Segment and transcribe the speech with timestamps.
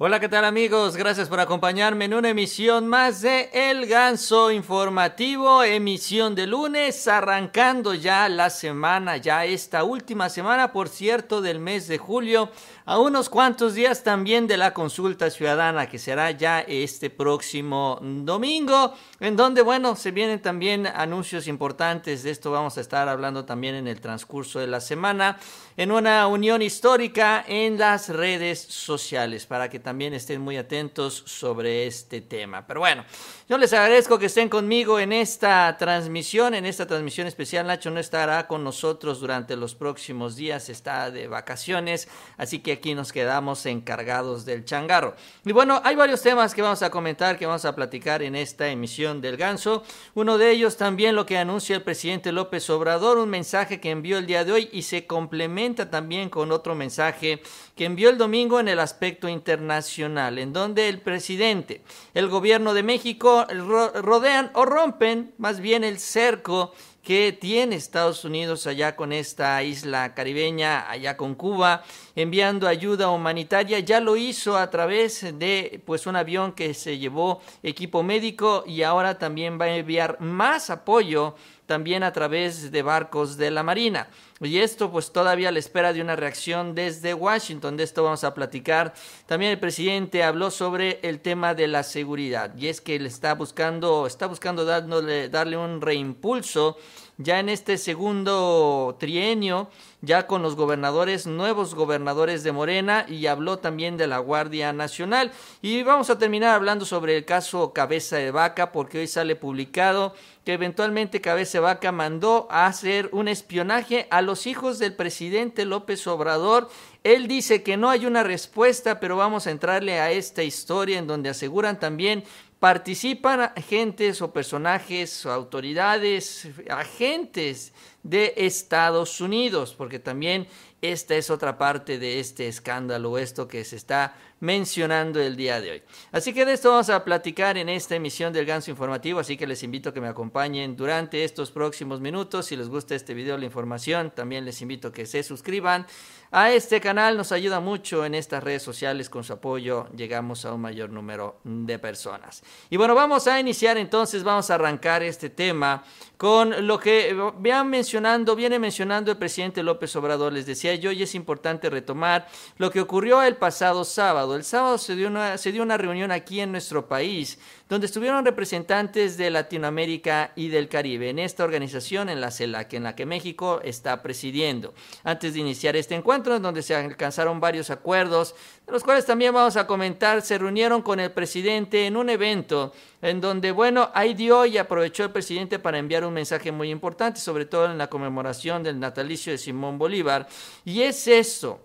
[0.00, 0.96] Hola, ¿qué tal amigos?
[0.96, 7.94] Gracias por acompañarme en una emisión más de El Ganso Informativo, emisión de lunes, arrancando
[7.94, 12.48] ya la semana, ya esta última semana, por cierto, del mes de julio,
[12.84, 18.94] a unos cuantos días también de la consulta ciudadana, que será ya este próximo domingo,
[19.18, 23.74] en donde, bueno, se vienen también anuncios importantes, de esto vamos a estar hablando también
[23.74, 25.40] en el transcurso de la semana,
[25.78, 31.86] en una unión histórica en las redes sociales, para que también estén muy atentos sobre
[31.86, 32.66] este tema.
[32.66, 33.04] Pero bueno,
[33.48, 37.66] yo les agradezco que estén conmigo en esta transmisión, en esta transmisión especial.
[37.66, 42.94] Nacho no estará con nosotros durante los próximos días, está de vacaciones, así que aquí
[42.94, 45.14] nos quedamos encargados del changarro.
[45.46, 48.68] Y bueno, hay varios temas que vamos a comentar, que vamos a platicar en esta
[48.68, 49.82] emisión del ganso.
[50.14, 54.18] Uno de ellos también lo que anuncia el presidente López Obrador, un mensaje que envió
[54.18, 57.40] el día de hoy y se complementa también con otro mensaje
[57.78, 61.80] que envió el domingo en el aspecto internacional, en donde el presidente,
[62.12, 63.46] el gobierno de México,
[63.94, 66.72] rodean o rompen más bien el cerco
[67.04, 71.84] que tiene Estados Unidos allá con esta isla caribeña, allá con Cuba,
[72.16, 73.78] enviando ayuda humanitaria.
[73.78, 78.82] Ya lo hizo a través de pues un avión que se llevó equipo médico y
[78.82, 81.36] ahora también va a enviar más apoyo
[81.68, 84.08] también a través de barcos de la Marina.
[84.40, 88.32] Y esto pues todavía le espera de una reacción desde Washington, de esto vamos a
[88.32, 88.94] platicar.
[89.26, 93.34] También el presidente habló sobre el tema de la seguridad y es que él está
[93.34, 96.78] buscando, está buscando dándole, darle un reimpulso
[97.18, 99.68] ya en este segundo trienio,
[100.00, 105.32] ya con los gobernadores, nuevos gobernadores de Morena, y habló también de la Guardia Nacional.
[105.60, 110.14] Y vamos a terminar hablando sobre el caso Cabeza de Vaca, porque hoy sale publicado
[110.44, 115.64] que eventualmente Cabeza de Vaca mandó a hacer un espionaje a los hijos del presidente
[115.64, 116.70] López Obrador.
[117.02, 121.08] Él dice que no hay una respuesta, pero vamos a entrarle a esta historia en
[121.08, 122.24] donde aseguran también
[122.58, 127.72] participan agentes o personajes o autoridades, agentes
[128.02, 130.46] de Estados Unidos, porque también
[130.80, 135.72] esta es otra parte de este escándalo, esto que se está mencionando el día de
[135.72, 135.82] hoy.
[136.12, 139.46] Así que de esto vamos a platicar en esta emisión del Ganso Informativo, así que
[139.46, 142.46] les invito a que me acompañen durante estos próximos minutos.
[142.46, 145.86] Si les gusta este video, la información, también les invito a que se suscriban
[146.30, 150.52] a este canal, nos ayuda mucho en estas redes sociales, con su apoyo llegamos a
[150.52, 152.42] un mayor número de personas.
[152.68, 155.84] Y bueno, vamos a iniciar entonces, vamos a arrancar este tema
[156.18, 161.02] con lo que vean mencionando, viene mencionando el presidente López Obrador, les decía yo, y
[161.02, 164.34] es importante retomar lo que ocurrió el pasado sábado.
[164.34, 168.24] El sábado se dio una, se dio una reunión aquí en nuestro país, donde estuvieron
[168.24, 173.04] representantes de Latinoamérica y del Caribe, en esta organización, en la CELAC, en la que
[173.04, 174.72] México está presidiendo.
[175.04, 178.34] Antes de iniciar este encuentro, en donde se alcanzaron varios acuerdos,
[178.66, 182.72] de los cuales también vamos a comentar, se reunieron con el presidente en un evento
[183.02, 187.20] en donde, bueno, ahí dio y aprovechó el presidente para enviar un mensaje muy importante,
[187.20, 190.26] sobre todo en la conmemoración del natalicio de Simón Bolívar,
[190.64, 191.60] y es eso,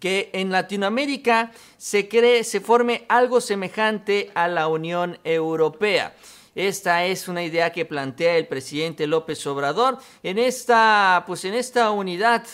[0.00, 6.14] que en Latinoamérica se cree, se forme algo semejante a la Unión Europea.
[6.54, 11.90] Esta es una idea que plantea el presidente López Obrador en esta, pues en esta
[11.90, 12.44] unidad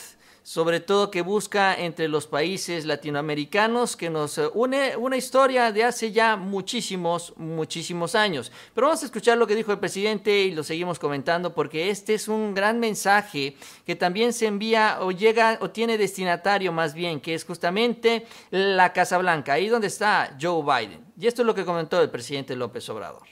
[0.49, 5.85] sobre todo que busca entre los países latinoamericanos, que nos eh, une una historia de
[5.85, 8.51] hace ya muchísimos, muchísimos años.
[8.75, 12.15] Pero vamos a escuchar lo que dijo el presidente y lo seguimos comentando porque este
[12.15, 17.21] es un gran mensaje que también se envía o llega o tiene destinatario más bien,
[17.21, 21.05] que es justamente la Casa Blanca, ahí donde está Joe Biden.
[21.21, 23.25] Y esto es lo que comentó el presidente López Obrador.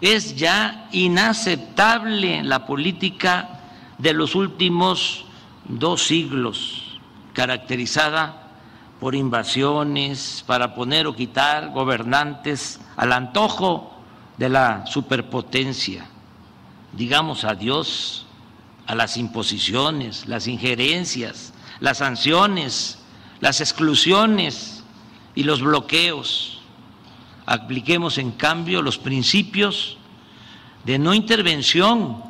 [0.00, 3.59] Es ya inaceptable la política
[4.00, 5.24] de los últimos
[5.68, 6.98] dos siglos,
[7.34, 8.48] caracterizada
[8.98, 13.94] por invasiones para poner o quitar gobernantes al antojo
[14.36, 16.06] de la superpotencia.
[16.92, 18.26] Digamos adiós
[18.86, 22.98] a las imposiciones, las injerencias, las sanciones,
[23.40, 24.82] las exclusiones
[25.34, 26.60] y los bloqueos.
[27.46, 29.98] Apliquemos en cambio los principios
[30.84, 32.29] de no intervención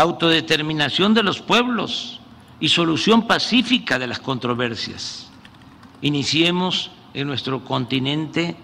[0.00, 2.20] autodeterminación de los pueblos
[2.60, 5.28] y solución pacífica de las controversias.
[6.02, 8.56] Iniciemos en nuestro continente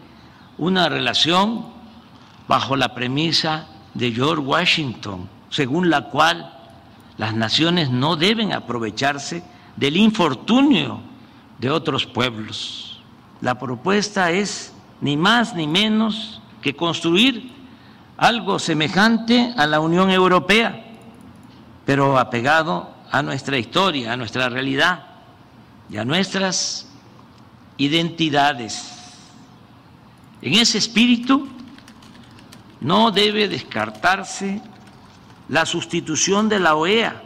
[0.59, 1.67] una relación
[2.47, 6.53] bajo la premisa de George Washington, según la cual
[7.17, 9.43] las naciones no deben aprovecharse
[9.77, 11.01] del infortunio
[11.59, 13.01] de otros pueblos.
[13.41, 17.51] La propuesta es ni más ni menos que construir
[18.17, 20.84] algo semejante a la Unión Europea
[21.85, 25.05] pero apegado a nuestra historia, a nuestra realidad
[25.91, 26.89] y a nuestras
[27.77, 28.91] identidades.
[30.43, 31.49] En ese espíritu
[32.81, 34.61] no debe descartarse
[35.49, 37.23] la sustitución de la OEA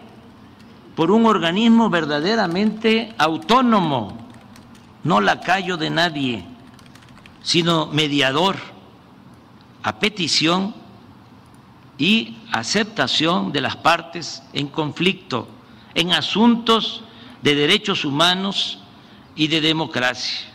[0.94, 4.18] por un organismo verdaderamente autónomo,
[5.04, 6.44] no lacayo de nadie,
[7.42, 8.56] sino mediador
[9.82, 10.74] a petición
[11.98, 15.48] y aceptación de las partes en conflicto
[15.94, 17.02] en asuntos
[17.42, 18.78] de derechos humanos
[19.34, 20.46] y de democracia.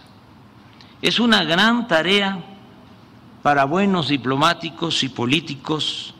[1.01, 2.41] Es una gran tarea
[3.41, 6.13] para buenos diplomáticos y políticos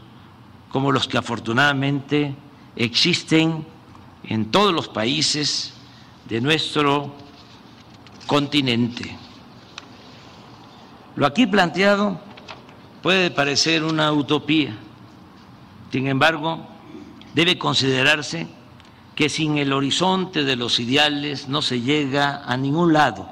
[0.69, 2.35] como los que afortunadamente
[2.75, 3.65] existen
[4.23, 5.73] en todos los países
[6.27, 7.15] de nuestro
[8.27, 9.15] continente.
[11.15, 12.19] Lo aquí planteado
[13.01, 14.75] puede parecer una utopía,
[15.93, 16.57] sin embargo,
[17.35, 18.47] debe considerarse
[19.13, 23.29] que sin el horizonte de los ideales no se llega a ningún lado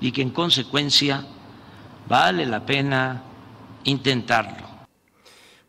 [0.00, 1.26] y que en consecuencia
[2.06, 3.24] vale la pena
[3.82, 4.64] intentarlo.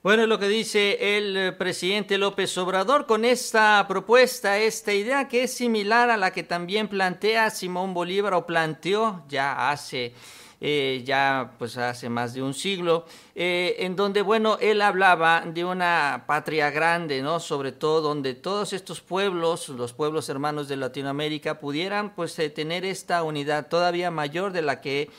[0.03, 5.45] Bueno, lo que dice el eh, presidente López Obrador con esta propuesta, esta idea que
[5.45, 10.13] es similar a la que también plantea Simón Bolívar o planteó ya hace
[10.61, 13.05] eh, ya pues hace más de un siglo,
[13.41, 17.39] eh, en donde, bueno, él hablaba de una patria grande, ¿no?
[17.39, 22.83] Sobre todo donde todos estos pueblos, los pueblos hermanos de Latinoamérica, pudieran pues eh, tener
[22.83, 25.09] esta unidad todavía mayor de la que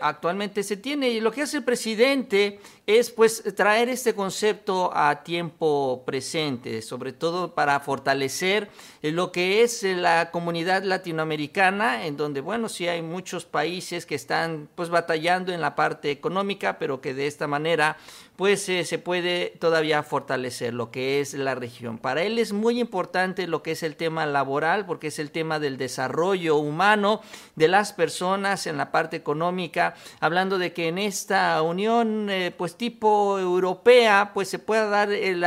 [0.00, 1.10] actualmente se tiene.
[1.10, 7.12] Y lo que hace el presidente es pues traer este concepto a tiempo presente, sobre
[7.12, 8.70] todo para fortalecer
[9.02, 14.68] lo que es la comunidad latinoamericana, en donde, bueno, sí hay muchos países que están
[14.74, 17.96] pues batallando en la parte económica, pero que de esta manera
[18.36, 21.98] pues eh, se puede todavía fortalecer lo que es la región.
[21.98, 25.58] Para él es muy importante lo que es el tema laboral, porque es el tema
[25.58, 27.20] del desarrollo humano
[27.56, 32.76] de las personas en la parte económica, hablando de que en esta unión eh, pues
[32.76, 35.44] tipo europea pues se pueda dar el,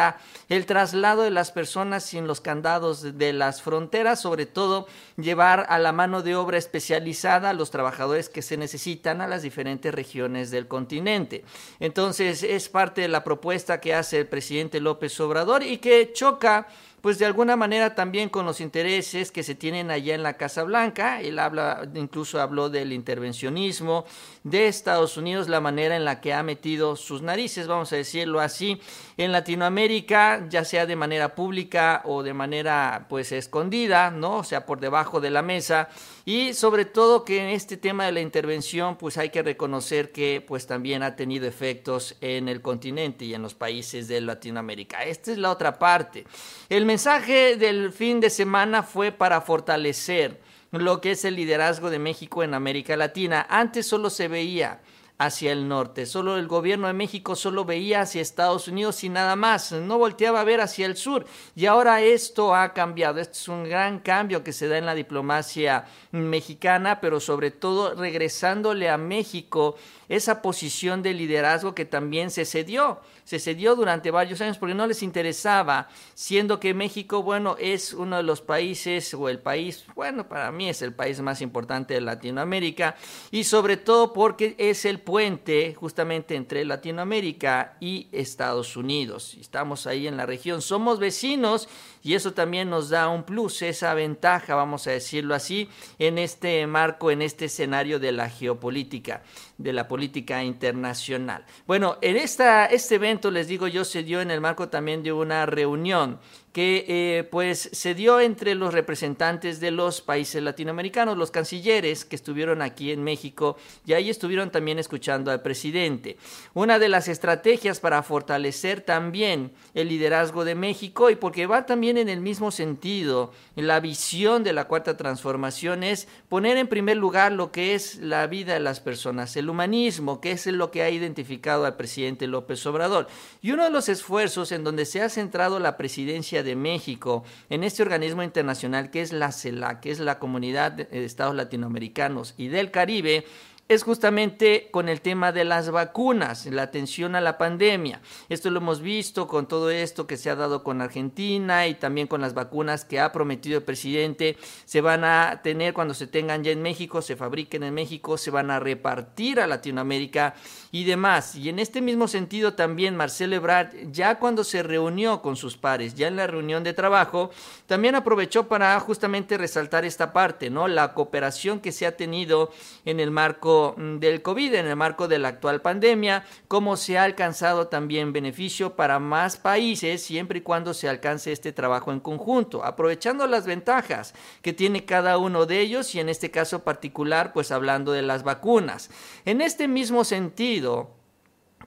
[0.49, 4.87] el traslado de las personas sin los candados de las fronteras, sobre todo
[5.17, 9.41] llevar a la mano de obra especializada a los trabajadores que se necesitan a las
[9.41, 11.43] diferentes regiones del continente.
[11.79, 16.67] Entonces es parte de la propuesta que hace el presidente López Obrador y que choca
[16.99, 20.63] pues de alguna manera también con los intereses que se tienen allá en la Casa
[20.63, 21.21] Blanca.
[21.21, 24.03] Él habla, incluso habló del intervencionismo
[24.43, 28.41] de Estados Unidos, la manera en la que ha metido sus narices, vamos a decirlo
[28.41, 28.81] así,
[29.15, 34.39] en Latinoamérica, ya sea de manera pública o de manera pues escondida, ¿no?
[34.39, 35.87] O sea, por debajo de la mesa.
[36.27, 40.43] Y sobre todo que en este tema de la intervención, pues hay que reconocer que
[40.45, 45.03] pues también ha tenido efectos en el continente y en los países de Latinoamérica.
[45.03, 46.25] Esta es la otra parte.
[46.67, 50.41] El mensaje del fin de semana fue para fortalecer
[50.71, 53.45] lo que es el liderazgo de México en América Latina.
[53.47, 54.81] Antes solo se veía
[55.17, 56.05] hacia el norte.
[56.05, 60.41] Solo el gobierno de México solo veía hacia Estados Unidos y nada más, no volteaba
[60.41, 61.25] a ver hacia el sur.
[61.55, 64.95] Y ahora esto ha cambiado, esto es un gran cambio que se da en la
[64.95, 69.75] diplomacia mexicana, pero sobre todo regresándole a México
[70.09, 74.87] esa posición de liderazgo que también se cedió se cedió durante varios años porque no
[74.87, 80.29] les interesaba, siendo que México, bueno, es uno de los países o el país, bueno,
[80.29, 82.95] para mí es el país más importante de Latinoamérica
[83.31, 89.37] y sobre todo porque es el puente justamente entre Latinoamérica y Estados Unidos.
[89.39, 91.69] Estamos ahí en la región, somos vecinos
[92.03, 95.69] y eso también nos da un plus, esa ventaja, vamos a decirlo así,
[95.99, 99.23] en este marco, en este escenario de la geopolítica,
[99.57, 101.45] de la política internacional.
[101.65, 105.13] Bueno, en esta, este evento, les digo yo, se dio en el marco también de
[105.13, 106.19] una reunión
[106.55, 112.15] que eh, pues se dio entre los representantes de los países latinoamericanos, los cancilleres que
[112.15, 116.15] estuvieron aquí en México y ahí estuvieron también escuchando al presidente.
[116.53, 121.97] Una de las estrategias para fortalecer también el liderazgo de México y porque va también
[121.97, 127.33] en el mismo sentido, la visión de la cuarta transformación es poner en primer lugar
[127.33, 130.89] lo que es la vida de las personas, el humanismo, que es lo que ha
[130.89, 133.07] identificado al presidente López Obrador.
[133.41, 137.63] Y uno de los esfuerzos en donde se ha centrado la presidencia de México en
[137.65, 142.47] este organismo internacional que es la CELAC, que es la Comunidad de Estados Latinoamericanos y
[142.47, 143.25] del Caribe,
[143.67, 147.99] es justamente con el tema de las vacunas, la atención a la pandemia.
[148.29, 152.05] Esto lo hemos visto con todo esto que se ha dado con Argentina y también
[152.05, 154.37] con las vacunas que ha prometido el presidente.
[154.65, 158.29] Se van a tener cuando se tengan ya en México, se fabriquen en México, se
[158.29, 160.35] van a repartir a Latinoamérica
[160.71, 161.33] y demás.
[161.35, 165.95] Y en este mismo sentido también Marcelo Ebrard, ya cuando se reunió con sus pares,
[165.95, 167.31] ya en la reunión de trabajo,
[167.65, 170.67] también aprovechó para justamente resaltar esta parte, ¿no?
[170.67, 172.51] La cooperación que se ha tenido
[172.85, 176.97] en el marco Mm, del COVID, en el marco de la actual pandemia, cómo se
[176.97, 181.99] ha alcanzado también beneficio para más países siempre y cuando se alcance este trabajo en
[181.99, 187.33] conjunto, aprovechando las ventajas que tiene cada uno de ellos y en este caso particular,
[187.33, 188.89] pues hablando de las vacunas.
[189.25, 190.94] En este mismo sentido,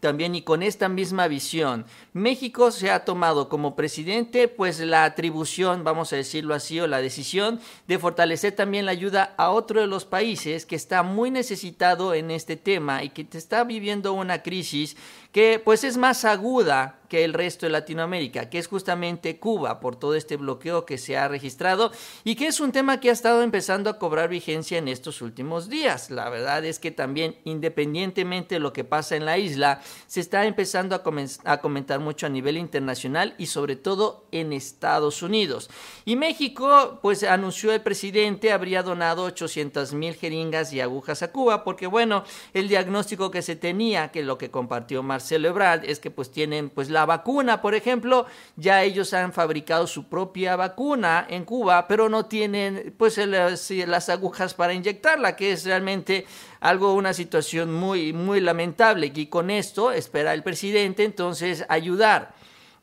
[0.01, 5.85] también y con esta misma visión, México se ha tomado como presidente pues la atribución,
[5.85, 9.87] vamos a decirlo así, o la decisión de fortalecer también la ayuda a otro de
[9.87, 14.97] los países que está muy necesitado en este tema y que está viviendo una crisis
[15.33, 19.97] que pues es más aguda que el resto de Latinoamérica, que es justamente Cuba por
[19.97, 21.91] todo este bloqueo que se ha registrado
[22.25, 25.69] y que es un tema que ha estado empezando a cobrar vigencia en estos últimos
[25.69, 26.11] días.
[26.11, 30.47] La verdad es que también independientemente de lo que pasa en la isla, se está
[30.47, 35.71] empezando a, comentar mucho a nivel internacional y sobre todo en Estados Unidos.
[36.05, 41.65] Y México, pues anunció el presidente, habría donado 800 mil jeringas y agujas a Cuba,
[41.65, 42.25] porque bueno,
[42.55, 46.71] el diagnóstico que se tenía, que lo que compartió más celebrar es que pues tienen
[46.71, 48.27] pues la vacuna, por ejemplo,
[48.57, 54.55] ya ellos han fabricado su propia vacuna en Cuba, pero no tienen pues las agujas
[54.55, 56.27] para inyectarla, que es realmente
[56.61, 59.13] algo, una situación muy, muy lamentable.
[59.15, 62.35] Y con esto espera el presidente entonces ayudar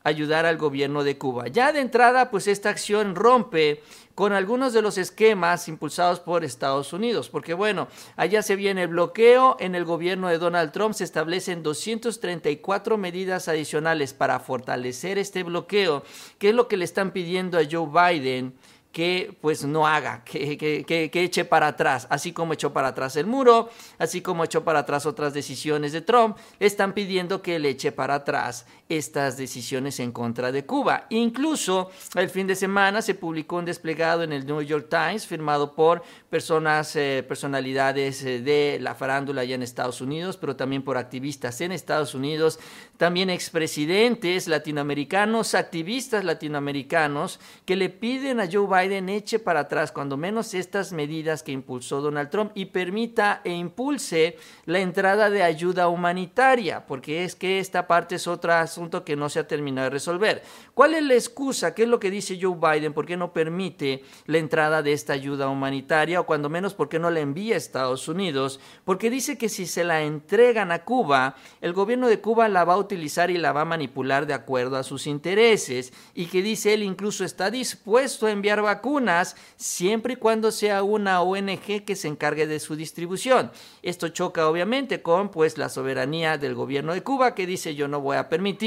[0.06, 1.48] ayudar al gobierno de Cuba.
[1.48, 3.82] Ya de entrada, pues esta acción rompe
[4.16, 8.88] con algunos de los esquemas impulsados por Estados Unidos, porque bueno, allá se viene el
[8.88, 15.42] bloqueo, en el gobierno de Donald Trump se establecen 234 medidas adicionales para fortalecer este
[15.42, 16.02] bloqueo,
[16.38, 18.54] que es lo que le están pidiendo a Joe Biden
[18.96, 23.26] que pues no haga, que, que, eche para atrás, así como echó para atrás el
[23.26, 23.68] muro,
[23.98, 28.14] así como echó para atrás otras decisiones de Trump, están pidiendo que le eche para
[28.14, 31.06] atrás estas decisiones en contra de Cuba.
[31.10, 35.74] Incluso el fin de semana se publicó un desplegado en el New York Times firmado
[35.74, 40.96] por personas, eh, personalidades eh, de la farándula allá en Estados Unidos, pero también por
[40.96, 42.58] activistas en Estados Unidos,
[42.96, 50.16] también expresidentes latinoamericanos, activistas latinoamericanos que le piden a Joe Biden eche para atrás cuando
[50.16, 55.88] menos estas medidas que impulsó Donald Trump y permita e impulse la entrada de ayuda
[55.88, 59.90] humanitaria, porque es que esta parte es otro asunto que no se ha terminado de
[59.90, 60.42] resolver.
[60.74, 61.74] ¿Cuál es la excusa?
[61.74, 62.92] ¿Qué es lo que dice Joe Biden?
[62.92, 66.98] ¿Por qué no permite la entrada de esta ayuda humanitaria o cuando menos por qué
[66.98, 68.60] no la envía a Estados Unidos?
[68.84, 72.74] Porque dice que si se la entregan a Cuba, el gobierno de Cuba la va
[72.74, 76.74] a utilizar y la va a manipular de acuerdo a sus intereses y que dice
[76.74, 82.08] él incluso está dispuesto a enviar vacunas siempre y cuando sea una ONG que se
[82.08, 83.50] encargue de su distribución.
[83.82, 88.00] Esto choca obviamente con pues la soberanía del gobierno de Cuba que dice yo no
[88.00, 88.65] voy a permitir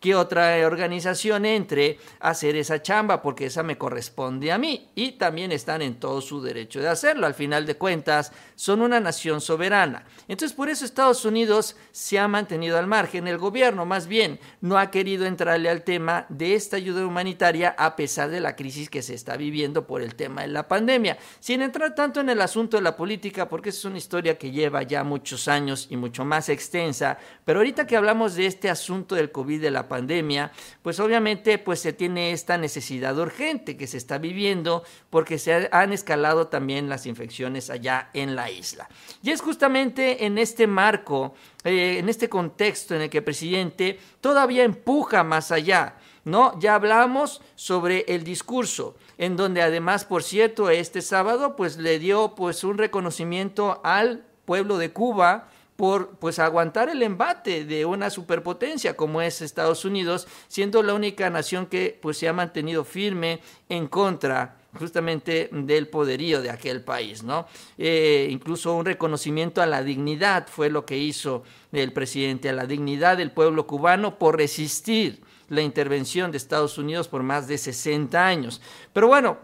[0.00, 5.12] que otra organización entre a hacer esa chamba porque esa me corresponde a mí y
[5.12, 7.26] también están en todo su derecho de hacerlo.
[7.26, 10.04] Al final de cuentas son una nación soberana.
[10.28, 13.28] Entonces por eso Estados Unidos se ha mantenido al margen.
[13.28, 17.96] El gobierno más bien no ha querido entrarle al tema de esta ayuda humanitaria a
[17.96, 21.18] pesar de la crisis que se está viviendo por el tema de la pandemia.
[21.40, 24.82] Sin entrar tanto en el asunto de la política, porque es una historia que lleva
[24.82, 29.30] ya muchos años y mucho más extensa, pero ahorita que hablamos de este asunto del
[29.40, 34.18] COVID, de la pandemia, pues obviamente pues se tiene esta necesidad urgente que se está
[34.18, 38.88] viviendo porque se han escalado también las infecciones allá en la isla.
[39.22, 43.98] Y es justamente en este marco, eh, en este contexto en el que el presidente
[44.20, 45.96] todavía empuja más allá.
[46.24, 46.58] ¿no?
[46.60, 52.34] Ya hablamos sobre el discurso, en donde además, por cierto, este sábado, pues le dio
[52.34, 55.48] pues un reconocimiento al pueblo de Cuba
[55.80, 61.30] por pues aguantar el embate de una superpotencia como es Estados Unidos, siendo la única
[61.30, 67.22] nación que pues se ha mantenido firme en contra justamente del poderío de aquel país,
[67.22, 67.46] ¿no?
[67.78, 72.66] Eh, incluso un reconocimiento a la dignidad fue lo que hizo el presidente, a la
[72.66, 78.22] dignidad del pueblo cubano por resistir la intervención de Estados Unidos por más de 60
[78.22, 78.60] años.
[78.92, 79.38] Pero bueno,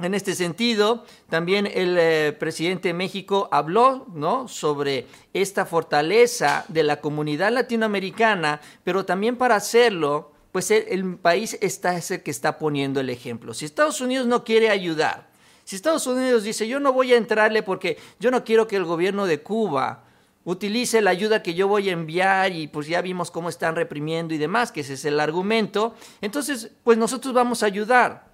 [0.00, 4.48] en este sentido, también el eh, presidente de México habló ¿no?
[4.48, 11.96] sobre esta fortaleza de la comunidad latinoamericana, pero también para hacerlo, pues el, país está,
[11.96, 13.54] es el que está poniendo el ejemplo.
[13.54, 15.32] Si Estados Unidos no quiere ayudar,
[15.64, 18.84] Si Estados Unidos dice, yo no voy a entrarle porque yo no quiero que el
[18.84, 20.04] gobierno de Cuba
[20.44, 24.34] utilice la ayuda que yo voy a enviar y pues ya vimos cómo están reprimiendo
[24.34, 28.33] y demás, que ese es el argumento, entonces pues nosotros vamos a ayudar.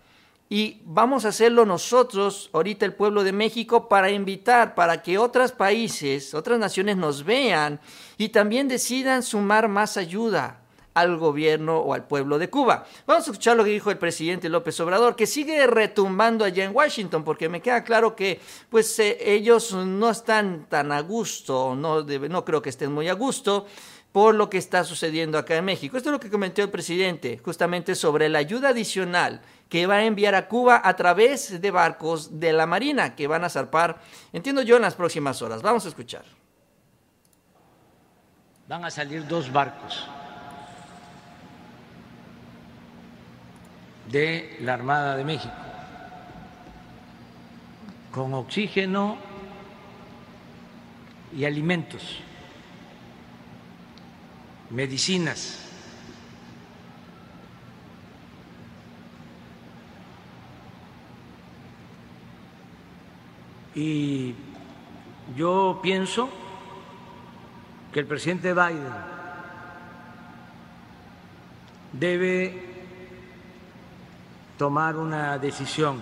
[0.52, 5.52] Y vamos a hacerlo nosotros, ahorita el pueblo de México, para invitar, para que otros
[5.52, 7.78] países, otras naciones nos vean
[8.18, 10.60] y también decidan sumar más ayuda
[10.92, 12.84] al gobierno o al pueblo de Cuba.
[13.06, 16.74] Vamos a escuchar lo que dijo el presidente López Obrador, que sigue retumbando allá en
[16.74, 22.02] Washington, porque me queda claro que pues eh, ellos no están tan a gusto, no,
[22.02, 23.66] no creo que estén muy a gusto
[24.10, 25.96] por lo que está sucediendo acá en México.
[25.96, 29.40] Esto es lo que comentó el presidente, justamente sobre la ayuda adicional
[29.70, 33.44] que va a enviar a Cuba a través de barcos de la Marina que van
[33.44, 34.00] a zarpar,
[34.32, 35.62] entiendo yo, en las próximas horas.
[35.62, 36.24] Vamos a escuchar.
[38.68, 40.06] Van a salir dos barcos
[44.10, 45.54] de la Armada de México,
[48.10, 49.16] con oxígeno
[51.36, 52.18] y alimentos,
[54.70, 55.69] medicinas.
[63.74, 64.34] Y
[65.36, 66.28] yo pienso
[67.92, 68.92] que el presidente Biden
[71.92, 72.70] debe
[74.58, 75.98] tomar una decisión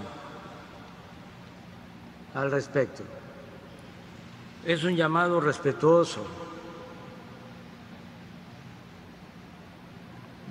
[2.35, 3.03] al respecto.
[4.65, 6.27] Es un llamado respetuoso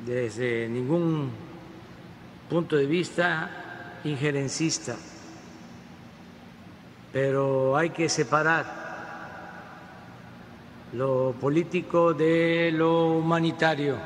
[0.05, 1.29] desde ningún
[2.49, 4.95] punto de vista injerencista,
[7.17, 8.63] pero hay que separar
[10.93, 13.97] lo político de lo humanitario.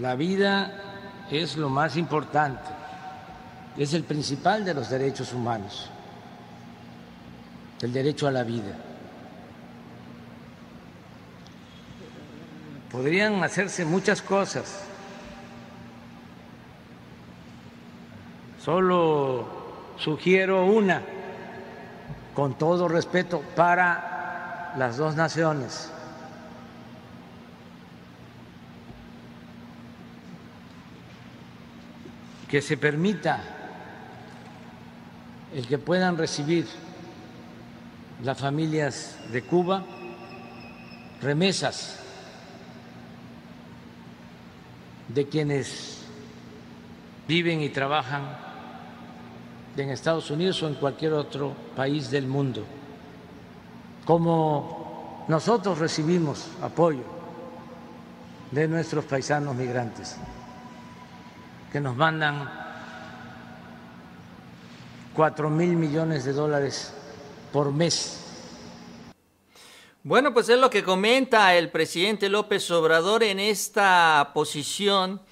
[0.00, 0.72] La vida
[1.30, 2.68] es lo más importante,
[3.76, 5.88] es el principal de los derechos humanos,
[7.80, 8.76] el derecho a la vida.
[12.90, 14.82] Podrían hacerse muchas cosas,
[18.64, 19.46] solo
[19.98, 21.02] sugiero una,
[22.34, 25.88] con todo respeto, para las dos naciones.
[32.48, 33.42] que se permita
[35.54, 36.66] el que puedan recibir
[38.22, 39.82] las familias de Cuba
[41.22, 41.98] remesas
[45.08, 46.02] de quienes
[47.26, 48.51] viven y trabajan
[49.76, 52.64] en Estados Unidos o en cualquier otro país del mundo,
[54.04, 57.04] como nosotros recibimos apoyo
[58.50, 60.16] de nuestros paisanos migrantes
[61.72, 62.50] que nos mandan
[65.14, 66.92] cuatro mil millones de dólares
[67.50, 68.18] por mes.
[70.02, 75.22] Bueno, pues es lo que comenta el presidente López Obrador en esta posición,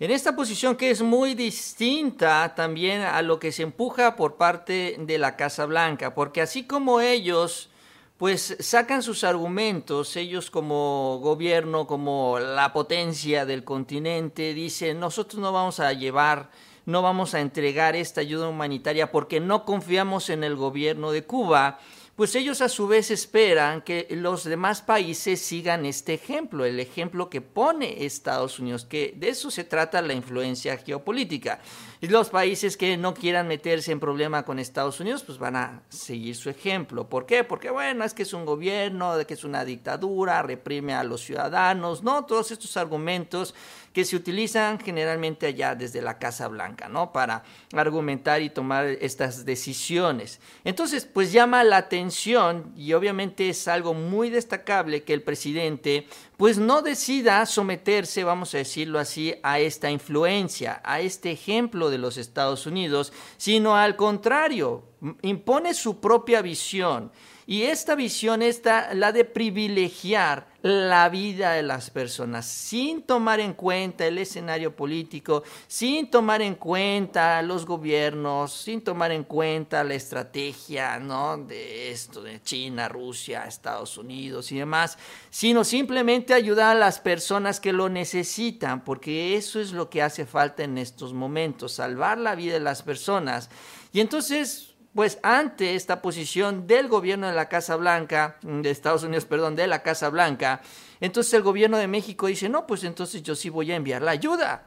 [0.00, 4.96] en esta posición que es muy distinta también a lo que se empuja por parte
[4.98, 7.68] de la Casa Blanca, porque así como ellos
[8.16, 15.52] pues sacan sus argumentos, ellos como gobierno, como la potencia del continente, dicen, nosotros no
[15.52, 16.50] vamos a llevar,
[16.86, 21.78] no vamos a entregar esta ayuda humanitaria porque no confiamos en el gobierno de Cuba
[22.20, 27.30] pues ellos a su vez esperan que los demás países sigan este ejemplo, el ejemplo
[27.30, 31.60] que pone Estados Unidos, que de eso se trata la influencia geopolítica.
[32.02, 35.82] Y los países que no quieran meterse en problema con Estados Unidos, pues van a
[35.88, 37.08] seguir su ejemplo.
[37.08, 37.42] ¿Por qué?
[37.42, 41.22] Porque bueno, es que es un gobierno, de que es una dictadura, reprime a los
[41.22, 42.26] ciudadanos, ¿no?
[42.26, 43.54] Todos estos argumentos
[43.92, 47.12] que se utilizan generalmente allá desde la Casa Blanca, ¿no?
[47.12, 50.40] Para argumentar y tomar estas decisiones.
[50.64, 56.56] Entonces, pues llama la atención y obviamente es algo muy destacable que el presidente pues
[56.56, 62.16] no decida someterse, vamos a decirlo así, a esta influencia, a este ejemplo de los
[62.16, 64.84] Estados Unidos, sino al contrario,
[65.22, 67.12] impone su propia visión
[67.50, 73.54] y esta visión es la de privilegiar la vida de las personas sin tomar en
[73.54, 79.94] cuenta el escenario político, sin tomar en cuenta los gobiernos, sin tomar en cuenta la
[79.94, 81.38] estrategia ¿no?
[81.38, 84.96] de esto, de China, Rusia, Estados Unidos y demás,
[85.28, 90.24] sino simplemente ayudar a las personas que lo necesitan, porque eso es lo que hace
[90.24, 93.50] falta en estos momentos, salvar la vida de las personas.
[93.92, 99.24] Y entonces pues ante esta posición del gobierno de la Casa Blanca, de Estados Unidos,
[99.24, 100.62] perdón, de la Casa Blanca,
[101.00, 104.10] entonces el gobierno de México dice, no, pues entonces yo sí voy a enviar la
[104.10, 104.66] ayuda.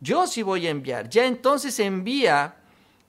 [0.00, 1.08] yo sí voy a enviar.
[1.08, 2.56] Ya entonces envía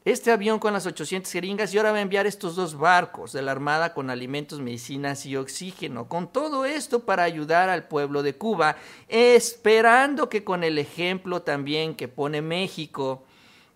[0.05, 3.41] este avión con las 800 jeringas y ahora va a enviar estos dos barcos de
[3.41, 6.07] la Armada con alimentos, medicinas y oxígeno.
[6.07, 8.75] Con todo esto para ayudar al pueblo de Cuba,
[9.07, 13.23] esperando que con el ejemplo también que pone México,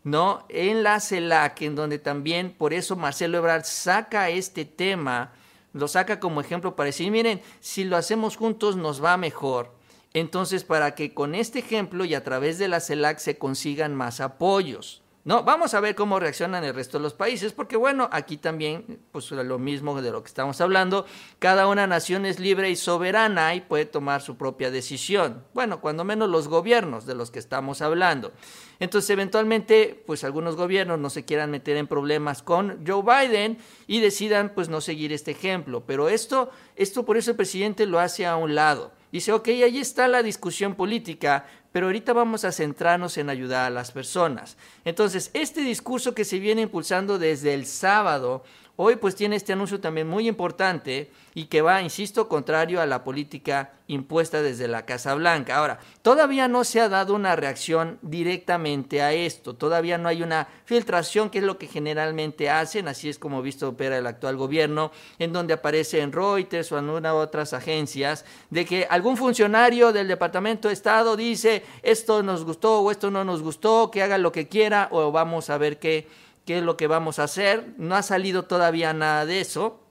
[0.08, 0.46] ¿no?
[0.48, 5.34] En la CELAC, en donde también por eso Marcelo Ebrard saca este tema,
[5.74, 9.76] lo saca como ejemplo para decir, miren, si lo hacemos juntos nos va mejor.
[10.14, 14.22] Entonces, para que con este ejemplo y a través de la CELAC se consigan más
[14.22, 15.02] apoyos.
[15.28, 19.02] No, vamos a ver cómo reaccionan el resto de los países, porque bueno, aquí también,
[19.12, 21.06] pues lo mismo de lo que estamos hablando,
[21.38, 25.44] cada una nación es libre y soberana y puede tomar su propia decisión.
[25.54, 28.32] Bueno, cuando menos los gobiernos de los que estamos hablando.
[28.80, 34.00] Entonces, eventualmente, pues algunos gobiernos no se quieran meter en problemas con Joe Biden y
[34.00, 35.84] decidan, pues, no seguir este ejemplo.
[35.86, 38.94] Pero esto, esto por eso el presidente lo hace a un lado.
[39.12, 41.46] Dice, ok, ahí está la discusión política,
[41.78, 44.58] pero ahorita vamos a centrarnos en ayudar a las personas.
[44.84, 48.44] Entonces, este discurso que se viene impulsando desde el sábado
[48.78, 53.04] hoy pues tiene este anuncio también muy importante y que va, insisto, contrario a la
[53.04, 55.58] política impuesta desde la Casa Blanca.
[55.58, 60.48] Ahora, todavía no se ha dado una reacción directamente a esto, todavía no hay una
[60.66, 64.92] filtración, que es lo que generalmente hacen, así es como visto opera el actual gobierno,
[65.20, 69.92] en donde aparece en Reuters o en una u otras agencias, de que algún funcionario
[69.92, 74.18] del Departamento de Estado dice, esto nos gustó o esto no nos gustó, que haga
[74.18, 76.08] lo que quiera o vamos a ver qué
[76.48, 77.76] qué es lo que vamos a hacer.
[77.78, 79.87] No ha salido todavía nada de eso.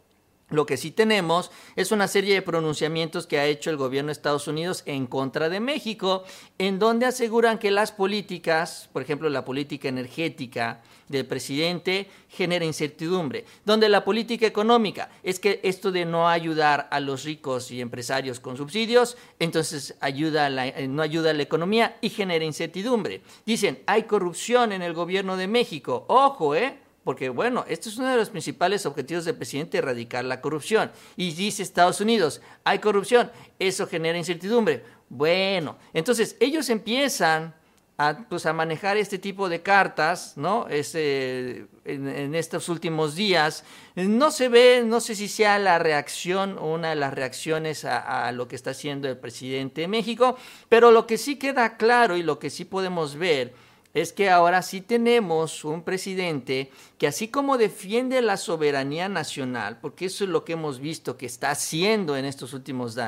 [0.48, 4.12] Lo que sí tenemos es una serie de pronunciamientos que ha hecho el gobierno de
[4.12, 6.22] Estados Unidos en contra de México,
[6.58, 13.44] en donde aseguran que las políticas, por ejemplo la política energética del presidente, genera incertidumbre,
[13.64, 18.38] donde la política económica es que esto de no ayudar a los ricos y empresarios
[18.38, 23.20] con subsidios, entonces ayuda eh, no ayuda a la economía y genera incertidumbre.
[23.44, 26.85] Dicen, hay corrupción en el gobierno de México, ojo, ¿eh?
[27.06, 30.90] Porque bueno, esto es uno de los principales objetivos del presidente, erradicar la corrupción.
[31.16, 34.82] Y dice Estados Unidos, hay corrupción, eso genera incertidumbre.
[35.08, 37.54] Bueno, entonces ellos empiezan
[37.96, 40.66] a, pues, a manejar este tipo de cartas, ¿no?
[40.68, 43.62] Este, en, estos últimos días.
[43.94, 48.48] No se ve, no sé si sea la reacción una de las reacciones a lo
[48.48, 50.36] que está haciendo el presidente de México,
[50.68, 53.54] pero lo que sí queda claro y lo que sí podemos ver
[53.96, 60.04] es que ahora sí tenemos un presidente que así como defiende la soberanía nacional, porque
[60.04, 62.98] eso es lo que hemos visto que está haciendo en estos últimos,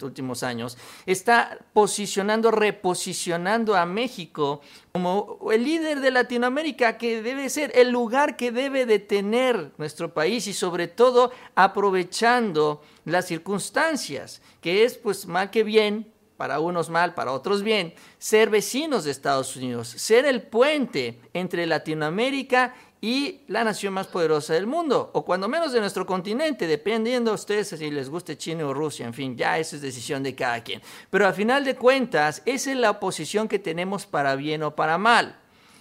[0.00, 7.70] últimos años, está posicionando, reposicionando a México como el líder de Latinoamérica que debe ser
[7.74, 14.84] el lugar que debe de tener nuestro país y sobre todo aprovechando las circunstancias, que
[14.84, 19.56] es pues mal que bien para unos mal, para otros bien, ser vecinos de Estados
[19.56, 25.48] Unidos, ser el puente entre Latinoamérica y la nación más poderosa del mundo, o cuando
[25.48, 29.36] menos de nuestro continente, dependiendo a ustedes si les guste China o Rusia, en fin,
[29.36, 30.80] ya eso es decisión de cada quien.
[31.10, 34.98] Pero al final de cuentas, esa es la oposición que tenemos para bien o para
[34.98, 35.38] mal.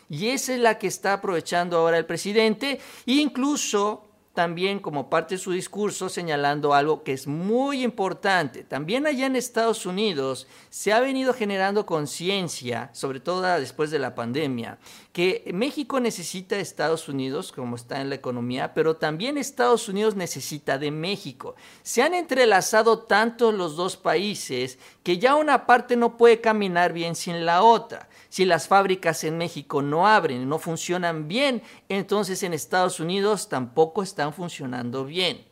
[0.09, 4.04] Y esa es la que está aprovechando ahora el presidente, incluso
[4.35, 8.63] también como parte de su discurso señalando algo que es muy importante.
[8.63, 14.13] También allá en Estados Unidos se ha venido generando conciencia, sobre todo después de la
[14.13, 14.77] pandemia,
[15.15, 20.17] que México necesita de Estados Unidos, como está en la economía, pero también Estados Unidos
[20.17, 21.55] necesita de México.
[21.83, 27.15] Se han entrelazado tanto los dos países que ya una parte no puede caminar bien
[27.15, 28.09] sin la otra.
[28.27, 34.03] Si las fábricas en México no abren no funcionan bien, entonces en Estados Unidos tampoco
[34.03, 35.45] están funcionando bien.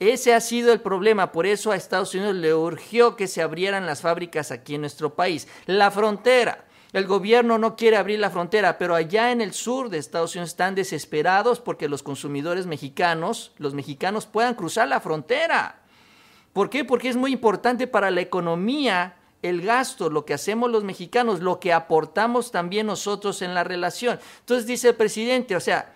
[0.00, 3.84] Ese ha sido el problema, por eso a Estados Unidos le urgió que se abrieran
[3.84, 5.48] las fábricas aquí en nuestro país.
[5.66, 6.65] La frontera.
[6.96, 10.48] El gobierno no quiere abrir la frontera, pero allá en el sur de Estados Unidos
[10.48, 15.82] están desesperados porque los consumidores mexicanos, los mexicanos puedan cruzar la frontera.
[16.54, 16.86] ¿Por qué?
[16.86, 21.60] Porque es muy importante para la economía el gasto, lo que hacemos los mexicanos, lo
[21.60, 24.18] que aportamos también nosotros en la relación.
[24.40, 25.92] Entonces dice el presidente, o sea,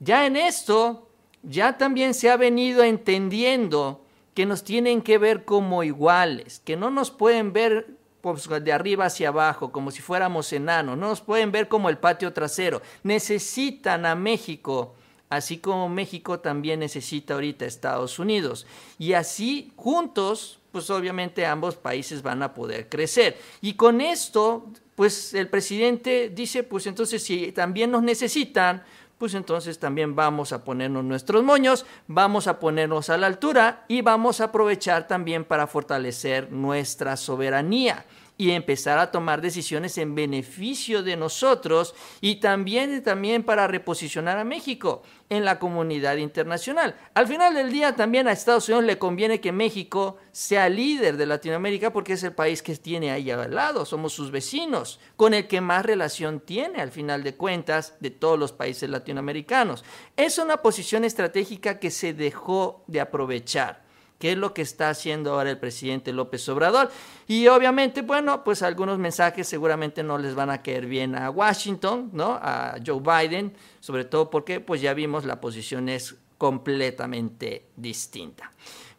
[0.00, 1.08] ya en esto,
[1.42, 6.90] ya también se ha venido entendiendo que nos tienen que ver como iguales, que no
[6.90, 11.52] nos pueden ver pues, de arriba hacia abajo, como si fuéramos enanos, no nos pueden
[11.52, 14.94] ver como el patio trasero, necesitan a México
[15.28, 18.66] así como México también necesita ahorita Estados Unidos.
[18.98, 23.36] Y así juntos pues obviamente ambos países van a poder crecer.
[23.60, 28.82] Y con esto, pues el presidente dice, pues entonces si también nos necesitan,
[29.22, 34.02] pues entonces también vamos a ponernos nuestros moños, vamos a ponernos a la altura y
[34.02, 38.04] vamos a aprovechar también para fortalecer nuestra soberanía.
[38.38, 44.44] Y empezar a tomar decisiones en beneficio de nosotros y también, también para reposicionar a
[44.44, 46.96] México en la comunidad internacional.
[47.14, 51.26] Al final del día también a Estados Unidos le conviene que México sea líder de
[51.26, 55.46] Latinoamérica porque es el país que tiene ahí al lado, somos sus vecinos, con el
[55.46, 59.84] que más relación tiene al final de cuentas de todos los países latinoamericanos.
[60.16, 63.81] Es una posición estratégica que se dejó de aprovechar
[64.22, 66.92] qué es lo que está haciendo ahora el presidente López Obrador.
[67.26, 72.08] Y obviamente, bueno, pues algunos mensajes seguramente no les van a caer bien a Washington,
[72.12, 72.38] ¿no?
[72.40, 78.52] A Joe Biden, sobre todo porque pues ya vimos la posición es completamente distinta.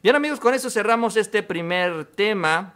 [0.04, 2.74] Bien amigos, con eso cerramos este primer tema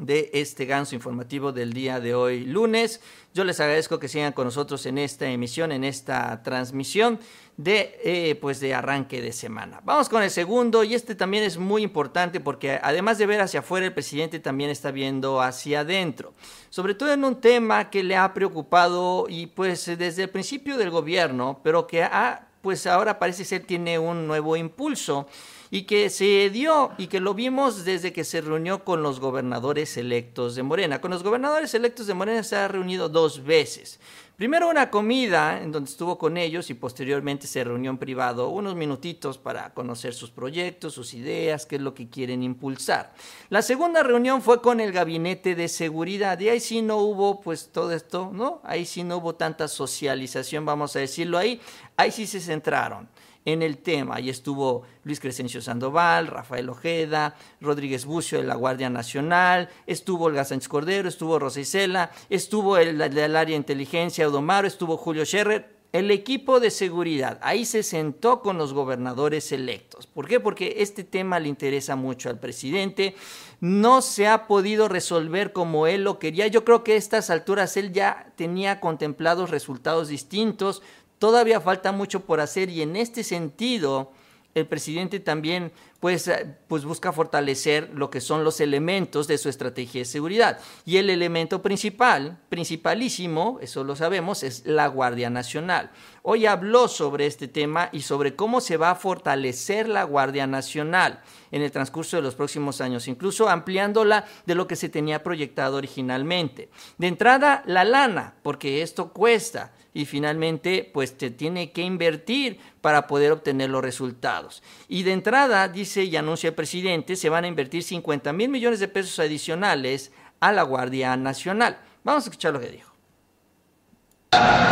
[0.00, 3.00] de este ganso informativo del día de hoy lunes.
[3.34, 7.18] Yo les agradezco que sigan con nosotros en esta emisión, en esta transmisión
[7.56, 9.80] de, eh, pues de arranque de semana.
[9.84, 13.60] Vamos con el segundo y este también es muy importante porque además de ver hacia
[13.60, 16.34] afuera, el presidente también está viendo hacia adentro,
[16.70, 20.90] sobre todo en un tema que le ha preocupado y pues desde el principio del
[20.90, 25.26] gobierno, pero que ha, pues ahora parece ser tiene un nuevo impulso
[25.70, 29.96] y que se dio y que lo vimos desde que se reunió con los gobernadores
[29.96, 31.00] electos de Morena.
[31.00, 34.00] Con los gobernadores electos de Morena se ha reunido dos veces.
[34.38, 38.76] Primero una comida en donde estuvo con ellos y posteriormente se reunió en privado unos
[38.76, 43.12] minutitos para conocer sus proyectos, sus ideas, qué es lo que quieren impulsar.
[43.50, 47.70] La segunda reunión fue con el gabinete de seguridad y ahí sí no hubo pues
[47.72, 48.60] todo esto, ¿no?
[48.62, 51.60] Ahí sí no hubo tanta socialización, vamos a decirlo ahí.
[51.96, 53.08] Ahí sí se centraron
[53.44, 54.16] en el tema.
[54.16, 60.44] Ahí estuvo Luis Crescencio Sandoval, Rafael Ojeda, Rodríguez Bucio de la Guardia Nacional, estuvo Olga
[60.44, 65.78] Sánchez Cordero, estuvo Rosa Isela, estuvo el del área de inteligencia Audomaro, estuvo Julio Scherrer,
[65.92, 67.38] el equipo de seguridad.
[67.42, 70.06] Ahí se sentó con los gobernadores electos.
[70.06, 70.38] ¿Por qué?
[70.38, 73.14] Porque este tema le interesa mucho al presidente.
[73.60, 76.46] No se ha podido resolver como él lo quería.
[76.46, 80.82] Yo creo que a estas alturas él ya tenía contemplados resultados distintos.
[81.18, 84.12] Todavía falta mucho por hacer y en este sentido
[84.54, 89.48] el presidente también pues, eh, pues busca fortalecer lo que son los elementos de su
[89.48, 90.58] estrategia de seguridad.
[90.84, 95.90] Y el elemento principal, principalísimo, eso lo sabemos, es la Guardia Nacional.
[96.22, 101.20] Hoy habló sobre este tema y sobre cómo se va a fortalecer la Guardia Nacional
[101.50, 105.76] en el transcurso de los próximos años, incluso ampliándola de lo que se tenía proyectado
[105.76, 106.68] originalmente.
[106.96, 113.08] De entrada, la lana, porque esto cuesta y finalmente pues te tiene que invertir para
[113.08, 114.62] poder obtener los resultados.
[114.86, 118.78] Y de entrada, dice y anuncia el presidente, se van a invertir 50 mil millones
[118.78, 121.78] de pesos adicionales a la Guardia Nacional.
[122.04, 122.92] Vamos a escuchar lo que dijo.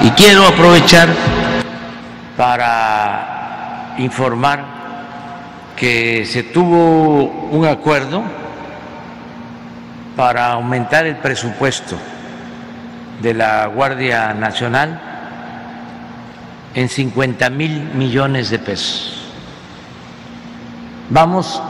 [0.05, 1.09] Y quiero aprovechar
[2.37, 8.23] para informar que se tuvo un acuerdo
[10.15, 11.99] para aumentar el presupuesto
[13.21, 15.06] de la Guardia Nacional
[16.77, 19.13] en 50 mil millones de pesos.
[21.09, 21.61] Vamos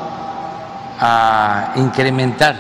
[0.98, 2.56] a incrementar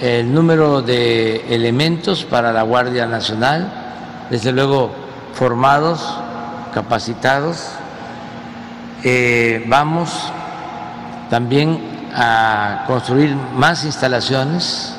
[0.00, 3.72] el número de elementos para la Guardia Nacional,
[4.28, 4.90] desde luego
[5.34, 6.18] formados,
[6.74, 7.68] capacitados.
[9.04, 10.10] Eh, vamos
[11.30, 14.96] también a construir más instalaciones.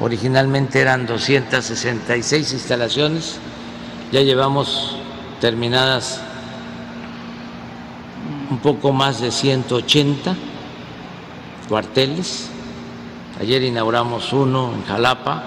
[0.00, 3.38] Originalmente eran 266 instalaciones
[4.12, 4.96] ya llevamos
[5.40, 6.20] terminadas
[8.50, 10.36] un poco más de 180
[11.68, 12.48] cuarteles.
[13.40, 15.42] Ayer inauguramos uno en Jalapa.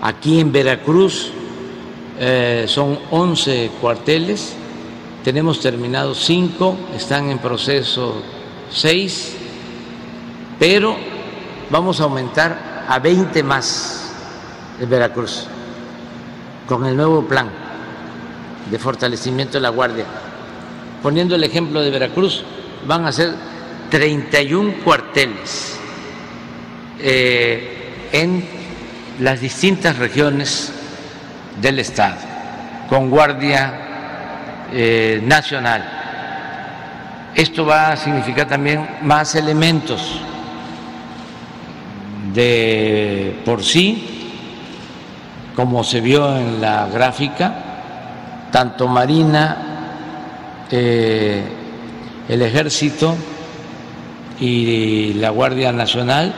[0.00, 1.32] Aquí en Veracruz
[2.18, 4.54] eh, son 11 cuarteles.
[5.24, 8.22] Tenemos terminados 5, están en proceso
[8.70, 9.36] 6,
[10.58, 10.96] pero
[11.70, 14.12] vamos a aumentar a 20 más
[14.80, 15.46] en Veracruz
[16.66, 17.61] con el nuevo plan
[18.72, 20.06] de fortalecimiento de la Guardia.
[21.02, 22.42] Poniendo el ejemplo de Veracruz,
[22.86, 23.34] van a ser
[23.90, 25.78] 31 cuarteles
[26.98, 28.42] eh, en
[29.20, 30.72] las distintas regiones
[31.60, 32.16] del Estado,
[32.88, 36.00] con Guardia eh, Nacional.
[37.34, 40.18] Esto va a significar también más elementos
[42.32, 44.32] de por sí,
[45.54, 47.61] como se vio en la gráfica,
[48.52, 49.56] tanto Marina,
[50.70, 51.42] eh,
[52.28, 53.16] el Ejército
[54.38, 56.32] y la Guardia Nacional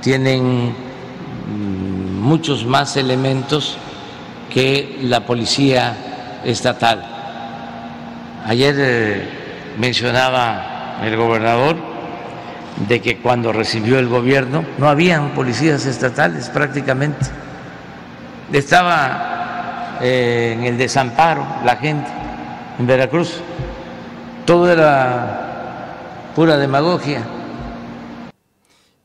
[0.00, 3.76] tienen mm, muchos más elementos
[4.52, 7.04] que la Policía Estatal.
[8.46, 9.28] Ayer eh,
[9.78, 11.76] mencionaba el gobernador
[12.88, 17.26] de que cuando recibió el gobierno no habían policías estatales prácticamente.
[18.52, 19.29] Estaba
[20.00, 22.10] eh, en el desamparo la gente
[22.78, 23.40] en Veracruz.
[24.46, 27.26] Todo era pura demagogia.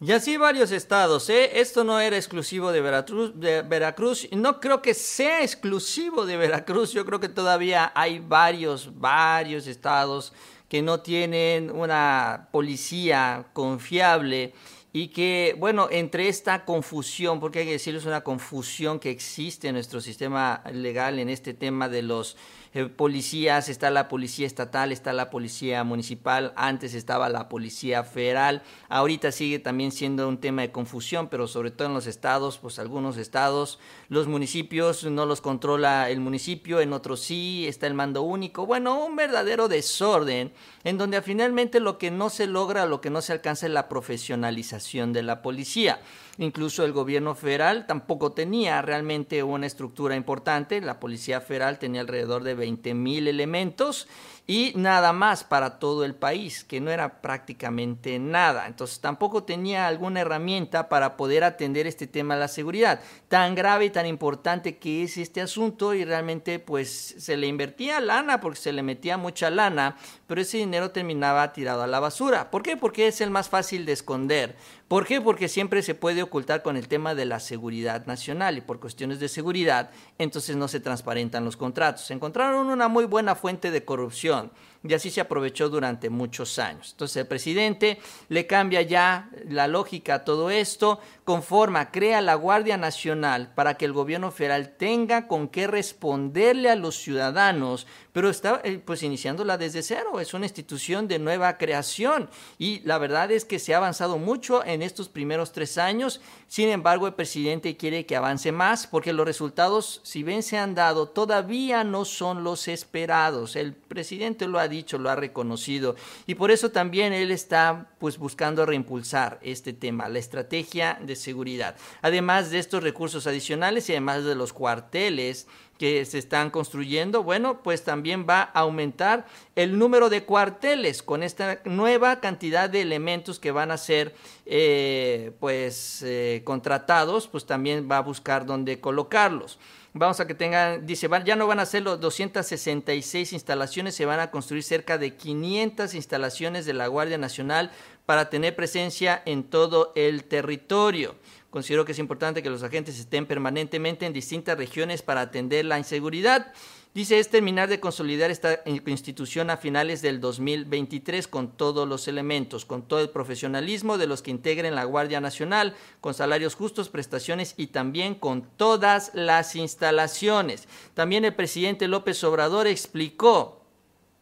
[0.01, 1.60] Y así varios estados, ¿eh?
[1.60, 6.91] Esto no era exclusivo de Veracruz, de Veracruz, no creo que sea exclusivo de Veracruz,
[6.91, 10.34] yo creo que todavía hay varios, varios estados
[10.69, 14.53] que no tienen una policía confiable
[14.95, 19.67] y que, bueno, entre esta confusión, porque hay que decirlo, es una confusión que existe
[19.67, 22.38] en nuestro sistema legal en este tema de los
[22.75, 28.63] eh, policías, está la policía estatal, está la policía municipal, antes estaba la policía federal,
[28.89, 32.77] ahorita sigue también siendo un tema de confusión, pero sobre todo en los estados, pues
[32.77, 38.23] algunos estados, los municipios no los controla el municipio, en otros sí, está el mando
[38.23, 40.51] único, bueno, un verdadero desorden
[40.83, 43.88] en donde finalmente lo que no se logra, lo que no se alcanza es la
[43.88, 46.01] profesionalización de la policía.
[46.37, 50.81] Incluso el gobierno federal tampoco tenía realmente una estructura importante.
[50.81, 54.07] La Policía Federal tenía alrededor de 20 mil elementos
[54.47, 58.67] y nada más para todo el país, que no era prácticamente nada.
[58.67, 63.85] Entonces tampoco tenía alguna herramienta para poder atender este tema de la seguridad, tan grave
[63.85, 68.59] y tan importante que es este asunto y realmente pues se le invertía lana porque
[68.59, 72.51] se le metía mucha lana, pero ese dinero terminaba tirado a la basura.
[72.51, 72.77] ¿Por qué?
[72.77, 74.55] Porque es el más fácil de esconder.
[74.87, 75.19] ¿Por qué?
[75.19, 79.19] Porque siempre se puede ocultar con el tema de la seguridad nacional y por cuestiones
[79.19, 82.11] de seguridad, entonces no se transparentan los contratos.
[82.11, 84.51] Encontraron una muy buena fuente de corrupción
[84.83, 86.91] y así se aprovechó durante muchos años.
[86.91, 87.97] Entonces el presidente
[88.29, 93.85] le cambia ya la lógica a todo esto, conforma, crea la Guardia Nacional para que
[93.85, 99.57] el gobierno federal tenga con qué responderle a los ciudadanos, pero está eh, pues iniciándola
[99.57, 103.77] desde cero, es una institución de nueva creación y la verdad es que se ha
[103.77, 108.85] avanzado mucho en estos primeros tres años, sin embargo el presidente quiere que avance más
[108.85, 113.55] porque los resultados, si bien se han dado, todavía no son los esperados.
[113.55, 115.95] El presidente lo ha dicho, lo ha reconocido
[116.27, 121.75] y por eso también él está pues buscando reimpulsar este tema, la estrategia de seguridad.
[122.01, 125.47] Además de estos recursos adicionales y además de los cuarteles
[125.78, 129.25] que se están construyendo, bueno, pues también va a aumentar
[129.56, 135.34] el número de cuarteles con esta nueva cantidad de elementos que van a ser eh,
[135.39, 139.60] pues eh, contratados, pues también va a buscar dónde colocarlos.
[139.97, 144.19] Vamos a que tengan, dice, ya no van a ser los 266 instalaciones, se van
[144.19, 147.71] a construir cerca de 500 instalaciones de la Guardia Nacional
[148.05, 151.15] para tener presencia en todo el territorio.
[151.49, 155.79] Considero que es importante que los agentes estén permanentemente en distintas regiones para atender la
[155.79, 156.51] inseguridad.
[156.93, 162.63] Dice, es terminar de consolidar esta institución a finales del 2023 con todos los elementos,
[162.63, 167.53] con todo el profesionalismo de los que integren la Guardia Nacional, con salarios justos, prestaciones
[167.57, 170.69] y también con todas las instalaciones.
[170.93, 173.64] También el presidente López Obrador explicó,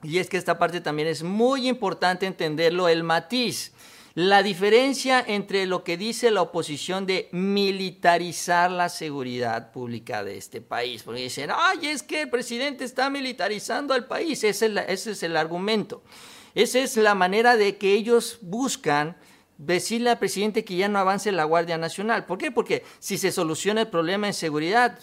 [0.03, 3.73] y es que esta parte también es muy importante entenderlo, el matiz
[4.15, 10.61] la diferencia entre lo que dice la oposición de militarizar la seguridad pública de este
[10.61, 15.35] país, porque dicen, ay, es que el presidente está militarizando al país, ese es, el
[15.35, 16.03] argumento.
[16.53, 19.17] Esa es la manera de que ellos buscan
[19.57, 22.25] decirle al presidente que ya no avance la Guardia Nacional.
[22.25, 22.51] ¿Por qué?
[22.51, 24.99] Porque si se soluciona el problema en seguridad,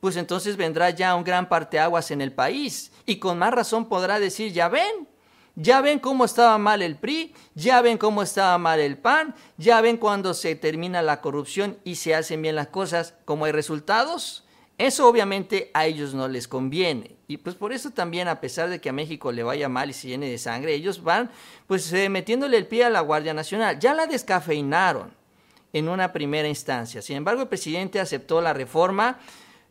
[0.00, 4.20] pues entonces vendrá ya un gran parteaguas en el país y con más razón podrá
[4.20, 5.08] decir, ya ven,
[5.56, 9.80] ya ven cómo estaba mal el PRI, ya ven cómo estaba mal el PAN, ya
[9.80, 14.44] ven cuando se termina la corrupción y se hacen bien las cosas, como hay resultados.
[14.78, 17.16] Eso obviamente a ellos no les conviene.
[17.26, 19.92] Y pues por eso también, a pesar de que a México le vaya mal y
[19.92, 21.30] se llene de sangre, ellos van
[21.66, 23.80] pues eh, metiéndole el pie a la Guardia Nacional.
[23.80, 25.10] Ya la descafeinaron
[25.72, 27.02] en una primera instancia.
[27.02, 29.18] Sin embargo, el presidente aceptó la reforma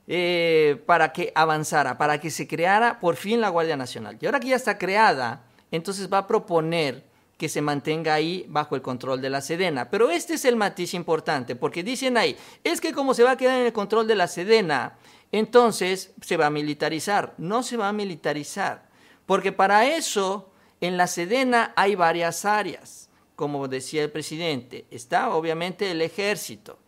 [0.08, 4.18] eh, para que avanzara, para que se creara por fin la Guardia Nacional.
[4.22, 7.04] Y ahora que ya está creada, entonces va a proponer
[7.38, 9.90] que se mantenga ahí bajo el control de la Sedena.
[9.90, 13.38] Pero este es el matiz importante, porque dicen ahí, es que como se va a
[13.38, 14.98] quedar en el control de la Sedena,
[15.32, 17.36] entonces se va a militarizar.
[17.38, 18.90] No se va a militarizar,
[19.26, 24.86] porque para eso en la Sedena hay varias áreas, como decía el presidente.
[24.90, 26.80] Está obviamente el ejército,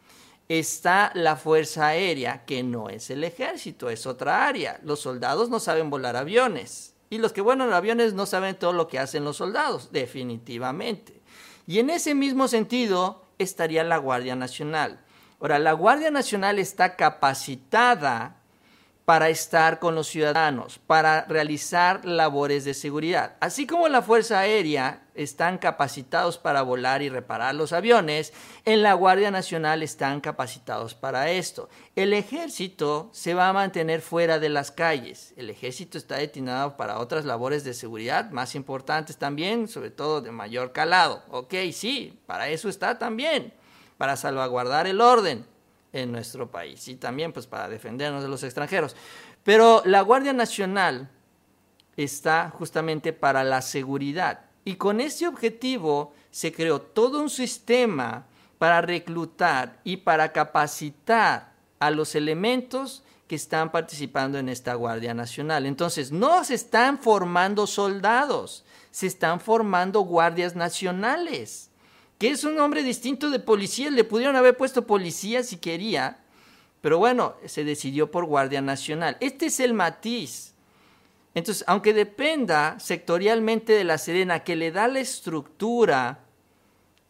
[0.49, 4.79] está la Fuerza Aérea, que no es el ejército, es otra área.
[4.83, 8.87] Los soldados no saben volar aviones y los que vuelan aviones no saben todo lo
[8.87, 11.21] que hacen los soldados, definitivamente.
[11.67, 14.99] Y en ese mismo sentido estaría la Guardia Nacional.
[15.39, 18.35] Ahora, la Guardia Nacional está capacitada
[19.05, 23.37] para estar con los ciudadanos, para realizar labores de seguridad.
[23.39, 28.31] Así como la Fuerza Aérea están capacitados para volar y reparar los aviones,
[28.63, 31.67] en la Guardia Nacional están capacitados para esto.
[31.95, 35.33] El ejército se va a mantener fuera de las calles.
[35.35, 40.31] El ejército está destinado para otras labores de seguridad más importantes también, sobre todo de
[40.31, 41.21] mayor calado.
[41.29, 43.53] Ok, sí, para eso está también,
[43.97, 45.45] para salvaguardar el orden
[45.91, 48.95] en nuestro país y también pues para defendernos de los extranjeros.
[49.43, 51.09] Pero la Guardia Nacional
[51.97, 54.48] está justamente para la seguridad.
[54.65, 58.25] Y con este objetivo se creó todo un sistema
[58.57, 65.65] para reclutar y para capacitar a los elementos que están participando en esta Guardia Nacional.
[65.65, 71.69] Entonces, no se están formando soldados, se están formando guardias nacionales,
[72.17, 73.91] que es un nombre distinto de policía.
[73.91, 76.19] Le pudieron haber puesto policía si quería,
[76.81, 79.15] pero bueno, se decidió por Guardia Nacional.
[79.19, 80.55] Este es el matiz
[81.35, 86.25] entonces, aunque dependa sectorialmente de la Serena, que le da la estructura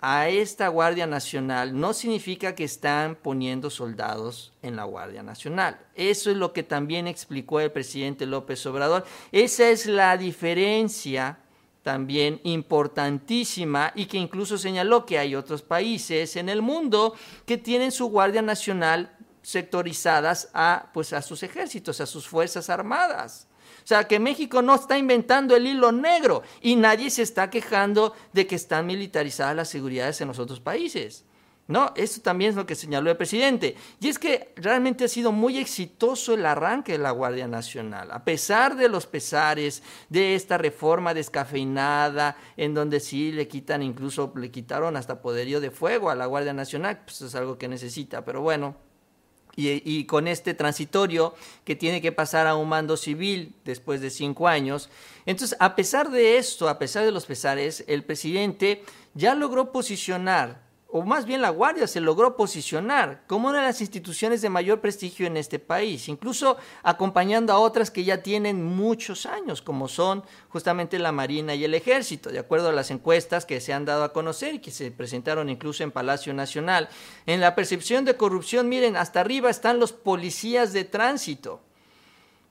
[0.01, 5.79] a esta Guardia Nacional, no significa que están poniendo soldados en la Guardia Nacional.
[5.93, 9.05] Eso es lo que también explicó el presidente López Obrador.
[9.31, 11.39] Esa es la diferencia
[11.83, 17.13] también importantísima y que incluso señaló que hay otros países en el mundo
[17.45, 23.48] que tienen su Guardia Nacional sectorizadas a, pues, a sus ejércitos, a sus Fuerzas Armadas.
[23.89, 28.45] Sea, que México no está inventando el hilo negro y nadie se está quejando de
[28.45, 31.25] que están militarizadas las seguridades en los otros países.
[31.67, 33.75] No, eso también es lo que señaló el presidente.
[33.99, 38.23] Y es que realmente ha sido muy exitoso el arranque de la Guardia Nacional, a
[38.23, 44.51] pesar de los pesares de esta reforma descafeinada, en donde sí le quitan, incluso le
[44.51, 48.41] quitaron hasta poderío de fuego a la Guardia Nacional, pues es algo que necesita, pero
[48.41, 48.75] bueno,
[49.59, 51.35] y, con este transitorio
[51.65, 54.89] que tiene que pasar a un mando civil después de cinco años.
[55.25, 58.83] Entonces, a pesar de esto, a pesar de los pesares, el presidente
[59.13, 63.79] ya logró posicionar o más bien la Guardia se logró posicionar como una de las
[63.79, 69.27] instituciones de mayor prestigio en este país, incluso acompañando a otras que ya tienen muchos
[69.27, 73.61] años, como son justamente la Marina y el Ejército, de acuerdo a las encuestas que
[73.61, 76.89] se han dado a conocer y que se presentaron incluso en Palacio Nacional.
[77.27, 81.61] En la percepción de corrupción, miren, hasta arriba están los policías de tránsito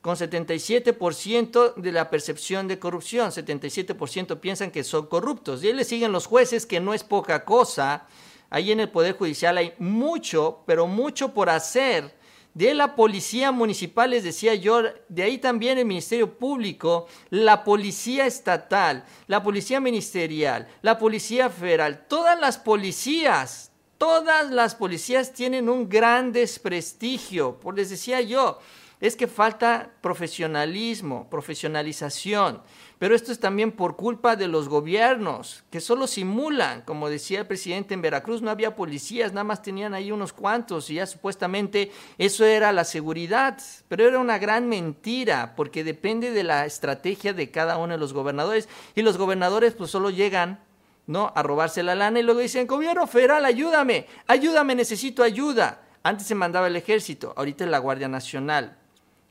[0.00, 5.62] con 77% de la percepción de corrupción, 77% piensan que son corruptos.
[5.62, 8.06] Y ahí le siguen los jueces, que no es poca cosa,
[8.50, 12.16] Ahí en el Poder Judicial hay mucho, pero mucho por hacer.
[12.54, 18.26] De la policía municipal, les decía yo, de ahí también el Ministerio Público, la policía
[18.26, 25.88] estatal, la policía ministerial, la policía federal, todas las policías, todas las policías tienen un
[25.88, 27.60] gran desprestigio.
[27.60, 28.58] Por les decía yo,
[28.98, 32.62] es que falta profesionalismo, profesionalización.
[32.98, 36.82] Pero esto es también por culpa de los gobiernos, que solo simulan.
[36.82, 40.90] Como decía el presidente en Veracruz, no había policías, nada más tenían ahí unos cuantos
[40.90, 43.58] y ya supuestamente eso era la seguridad.
[43.86, 48.12] Pero era una gran mentira, porque depende de la estrategia de cada uno de los
[48.12, 48.68] gobernadores.
[48.96, 50.58] Y los gobernadores pues solo llegan
[51.06, 51.32] ¿no?
[51.36, 55.82] a robarse la lana y luego dicen, gobierno federal, ayúdame, ayúdame, necesito ayuda.
[56.02, 58.76] Antes se mandaba el ejército, ahorita es la Guardia Nacional.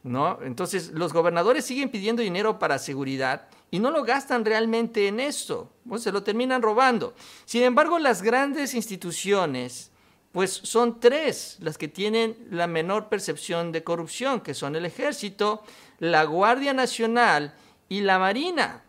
[0.04, 0.40] ¿No?
[0.42, 5.72] Entonces, los gobernadores siguen pidiendo dinero para seguridad y no lo gastan realmente en esto,
[5.88, 7.14] pues se lo terminan robando.
[7.46, 9.92] Sin embargo, las grandes instituciones,
[10.32, 15.64] pues son tres las que tienen la menor percepción de corrupción, que son el ejército,
[16.00, 17.54] la Guardia Nacional
[17.90, 18.84] y la Marina.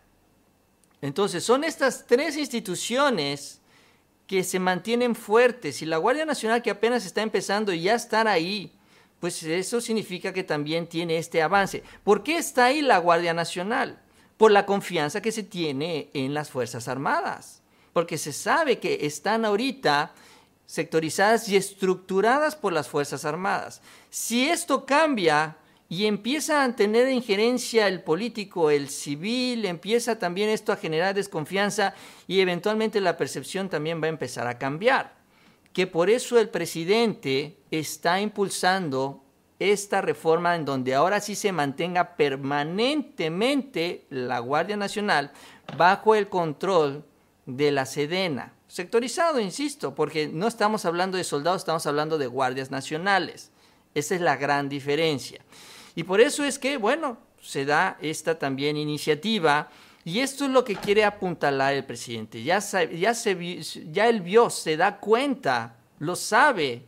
[1.01, 3.59] Entonces, son estas tres instituciones
[4.27, 8.27] que se mantienen fuertes y la Guardia Nacional que apenas está empezando y ya estar
[8.27, 8.71] ahí,
[9.19, 11.83] pues eso significa que también tiene este avance.
[12.03, 13.99] ¿Por qué está ahí la Guardia Nacional?
[14.39, 17.61] Por la confianza que se tiene en las Fuerzas Armadas,
[17.91, 20.13] porque se sabe que están ahorita
[20.65, 23.81] sectorizadas y estructuradas por las Fuerzas Armadas.
[24.09, 25.57] Si esto cambia
[25.89, 31.93] y empieza a tener injerencia el político, el civil, empieza también esto a generar desconfianza
[32.25, 35.17] y eventualmente la percepción también va a empezar a cambiar.
[35.73, 39.21] Que por eso el presidente está impulsando
[39.59, 45.31] esta reforma en donde ahora sí se mantenga permanentemente la Guardia Nacional
[45.77, 47.03] bajo el control
[47.45, 48.53] de la Sedena.
[48.67, 53.51] Sectorizado, insisto, porque no estamos hablando de soldados, estamos hablando de guardias nacionales.
[53.95, 55.41] Esa es la gran diferencia.
[55.95, 59.69] Y por eso es que, bueno, se da esta también iniciativa
[60.05, 62.43] y esto es lo que quiere apuntalar el presidente.
[62.43, 66.85] Ya, ya, se, ya él vio, se da cuenta, lo sabe,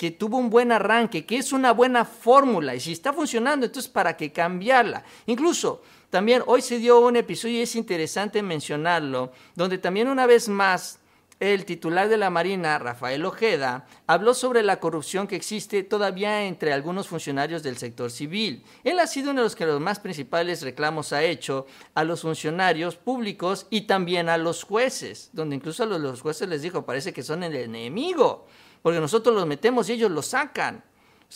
[0.00, 3.92] que tuvo un buen arranque, que es una buena fórmula y si está funcionando, entonces
[3.92, 5.04] para qué cambiarla.
[5.26, 10.48] Incluso también hoy se dio un episodio y es interesante mencionarlo, donde también una vez
[10.48, 11.00] más
[11.38, 16.72] el titular de la Marina, Rafael Ojeda, habló sobre la corrupción que existe todavía entre
[16.72, 18.64] algunos funcionarios del sector civil.
[18.84, 22.22] Él ha sido uno de los que los más principales reclamos ha hecho a los
[22.22, 27.12] funcionarios públicos y también a los jueces, donde incluso a los jueces les dijo, parece
[27.12, 28.46] que son el enemigo,
[28.82, 30.84] porque nosotros los metemos y ellos los sacan.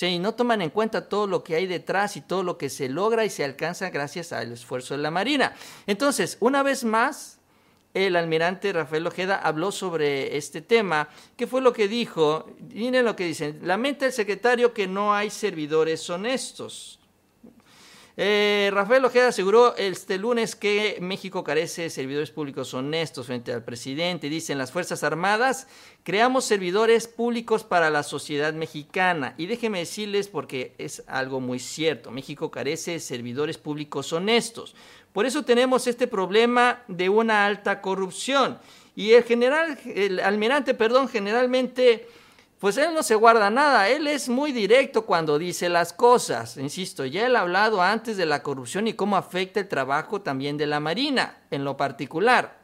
[0.01, 2.69] O y no toman en cuenta todo lo que hay detrás y todo lo que
[2.69, 5.55] se logra y se alcanza gracias al esfuerzo de la Marina.
[5.87, 7.39] Entonces, una vez más,
[7.95, 11.09] el almirante Rafael Ojeda habló sobre este tema.
[11.37, 12.51] ¿Qué fue lo que dijo?
[12.73, 13.61] Miren lo que dicen.
[13.63, 16.99] Lamenta el secretario que no hay servidores honestos.
[18.17, 23.65] Eh, Rafael Ojeda aseguró este lunes que México carece de servidores públicos honestos frente al
[23.65, 24.29] presidente.
[24.29, 25.67] Dicen las Fuerzas Armadas,
[26.05, 29.35] creamos servidores públicos para la sociedad mexicana.
[29.37, 34.77] Y déjenme decirles, porque es algo muy cierto, México carece de servidores públicos honestos.
[35.13, 38.59] Por eso tenemos este problema de una alta corrupción.
[38.95, 42.07] Y el general, el almirante, perdón, generalmente
[42.65, 46.57] pues él no se guarda nada, él es muy directo cuando dice las cosas.
[46.57, 50.57] Insisto, ya él ha hablado antes de la corrupción y cómo afecta el trabajo también
[50.57, 52.57] de la Marina, en lo particular.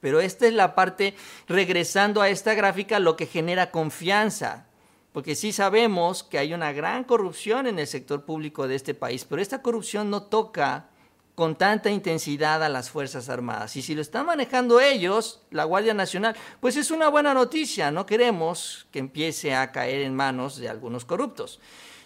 [0.00, 1.14] Pero esta es la parte,
[1.46, 4.66] regresando a esta gráfica, lo que genera confianza.
[5.12, 9.24] Porque sí sabemos que hay una gran corrupción en el sector público de este país,
[9.24, 10.88] pero esta corrupción no toca
[11.34, 13.76] con tanta intensidad a las Fuerzas Armadas.
[13.76, 17.90] Y si lo están manejando ellos, la Guardia Nacional, pues es una buena noticia.
[17.90, 21.60] No queremos que empiece a caer en manos de algunos corruptos.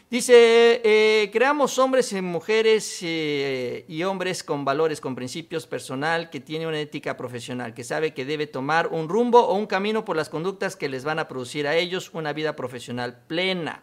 [0.08, 6.38] Dice, eh, creamos hombres y mujeres eh, y hombres con valores, con principios personal, que
[6.38, 10.14] tiene una ética profesional, que sabe que debe tomar un rumbo o un camino por
[10.14, 13.82] las conductas que les van a producir a ellos una vida profesional plena.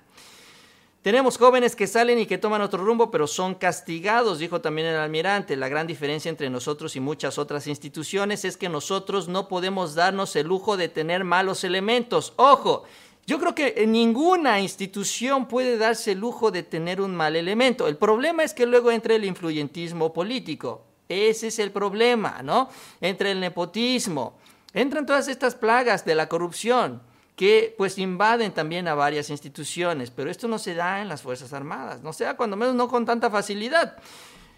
[1.03, 4.95] Tenemos jóvenes que salen y que toman otro rumbo, pero son castigados, dijo también el
[4.95, 5.57] almirante.
[5.57, 10.33] La gran diferencia entre nosotros y muchas otras instituciones es que nosotros no podemos darnos
[10.37, 12.31] el lujo de tener malos elementos.
[12.37, 12.85] Ojo,
[13.27, 17.89] yo creo que ninguna institución puede darse el lujo de tener un mal elemento.
[17.89, 20.85] El problema es que luego entra el influyentismo político.
[21.09, 22.69] Ese es el problema, ¿no?
[23.01, 24.37] Entre el nepotismo.
[24.73, 27.01] Entran todas estas plagas de la corrupción
[27.35, 31.53] que pues invaden también a varias instituciones, pero esto no se da en las Fuerzas
[31.53, 33.97] Armadas, no se da cuando menos no con tanta facilidad.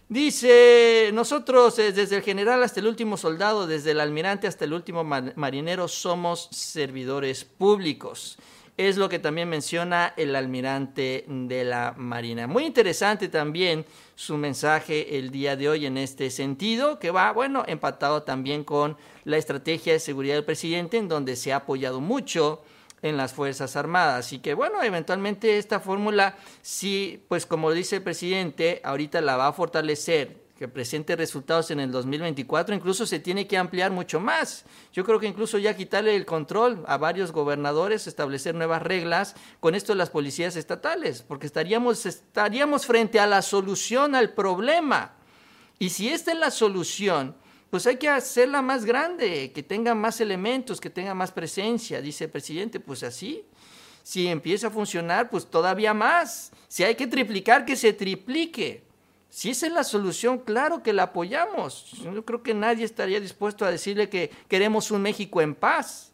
[0.08, 4.74] Dice, nosotros eh, desde el general hasta el último soldado, desde el almirante hasta el
[4.74, 8.38] último marinero, somos servidores públicos.
[8.78, 12.46] Es lo que también menciona el almirante de la Marina.
[12.46, 17.64] Muy interesante también su mensaje el día de hoy en este sentido, que va, bueno,
[17.68, 22.64] empatado también con la estrategia de seguridad del presidente, en donde se ha apoyado mucho
[23.02, 24.34] en las Fuerzas Armadas.
[24.34, 29.48] Y que bueno, eventualmente esta fórmula, sí, pues como dice el presidente, ahorita la va
[29.48, 34.64] a fortalecer que presente resultados en el 2024, incluso se tiene que ampliar mucho más.
[34.94, 39.76] Yo creo que incluso ya quitarle el control a varios gobernadores, establecer nuevas reglas con
[39.76, 45.16] esto de las policías estatales, porque estaríamos, estaríamos frente a la solución al problema.
[45.78, 47.36] Y si esta es la solución,
[47.70, 52.24] pues hay que hacerla más grande, que tenga más elementos, que tenga más presencia, dice
[52.24, 53.44] el presidente, pues así.
[54.04, 56.52] Si empieza a funcionar, pues todavía más.
[56.70, 58.85] Si hay que triplicar, que se triplique.
[59.36, 61.92] Si esa es la solución, claro que la apoyamos.
[62.02, 66.14] Yo creo que nadie estaría dispuesto a decirle que queremos un México en paz,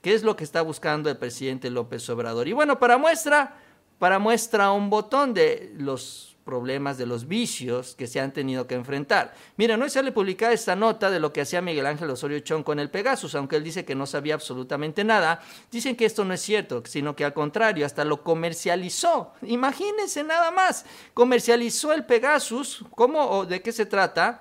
[0.00, 2.46] ¿Qué es lo que está buscando el presidente López Obrador.
[2.46, 3.56] Y bueno, para muestra,
[3.98, 8.76] para muestra un botón de los problemas, de los vicios que se han tenido que
[8.76, 9.34] enfrentar.
[9.56, 12.78] Mira, no sale publicada esta nota de lo que hacía Miguel Ángel Osorio Chong con
[12.78, 15.40] el Pegasus, aunque él dice que no sabía absolutamente nada.
[15.72, 19.32] Dicen que esto no es cierto, sino que al contrario, hasta lo comercializó.
[19.42, 22.84] Imagínense nada más, comercializó el Pegasus.
[22.92, 24.40] ¿Cómo o de qué se trata?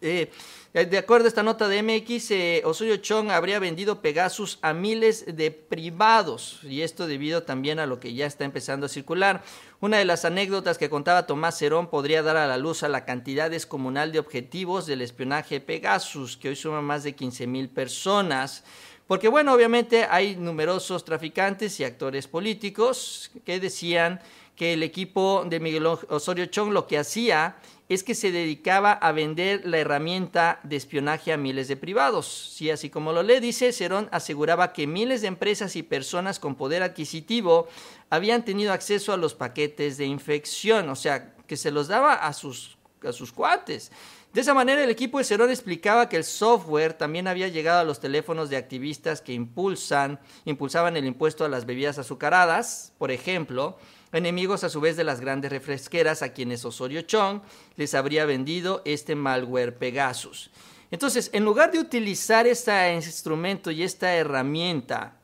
[0.00, 0.30] Eh,
[0.72, 5.24] de acuerdo a esta nota de MX, eh, Osorio Chong habría vendido Pegasus a miles
[5.36, 9.42] de privados, y esto debido también a lo que ya está empezando a circular.
[9.80, 13.04] Una de las anécdotas que contaba Tomás Cerón podría dar a la luz a la
[13.04, 18.62] cantidad descomunal de objetivos del espionaje Pegasus, que hoy suma más de 15 mil personas.
[19.08, 24.20] Porque bueno, obviamente hay numerosos traficantes y actores políticos que decían
[24.54, 27.56] que el equipo de Miguel Osorio Chong lo que hacía
[27.90, 32.52] es que se dedicaba a vender la herramienta de espionaje a miles de privados.
[32.54, 36.54] Sí, así como lo lee, dice, Cerón aseguraba que miles de empresas y personas con
[36.54, 37.66] poder adquisitivo
[38.08, 42.32] habían tenido acceso a los paquetes de infección, o sea, que se los daba a
[42.32, 43.90] sus, a sus cuates.
[44.32, 47.84] De esa manera, el equipo de Cerón explicaba que el software también había llegado a
[47.84, 53.76] los teléfonos de activistas que impulsan, impulsaban el impuesto a las bebidas azucaradas, por ejemplo,
[54.12, 57.42] enemigos a su vez de las grandes refresqueras a quienes Osorio Chong
[57.76, 60.50] les habría vendido este malware Pegasus.
[60.90, 65.16] Entonces, en lugar de utilizar este instrumento y esta herramienta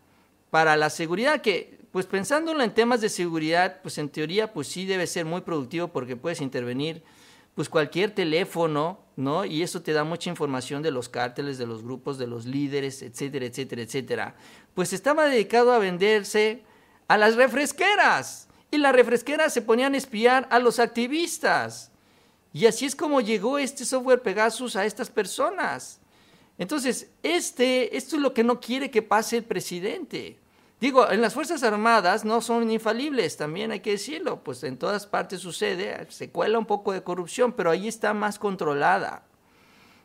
[0.51, 4.85] para la seguridad, que pues pensándolo en temas de seguridad, pues en teoría pues sí
[4.85, 7.03] debe ser muy productivo porque puedes intervenir
[7.55, 9.47] pues cualquier teléfono, ¿no?
[9.47, 13.01] Y eso te da mucha información de los cárteles, de los grupos, de los líderes,
[13.01, 14.37] etcétera, etcétera, etcétera.
[14.75, 16.63] Pues estaba dedicado a venderse
[17.09, 18.46] a las refresqueras.
[18.77, 21.91] Y las refresqueras se ponían a espiar a los activistas.
[22.53, 25.99] Y así es como llegó este software Pegasus a estas personas.
[26.59, 30.39] Entonces, este, esto es lo que no quiere que pase el presidente.
[30.79, 35.07] Digo, en las Fuerzas Armadas no son infalibles, también hay que decirlo, pues en todas
[35.07, 39.23] partes sucede, se cuela un poco de corrupción, pero ahí está más controlada.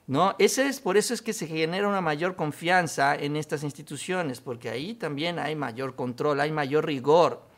[0.08, 0.34] ¿No?
[0.40, 4.70] Ese es, por eso es que se genera una mayor confianza en estas instituciones, porque
[4.70, 7.51] ahí también hay mayor control, hay mayor rigor.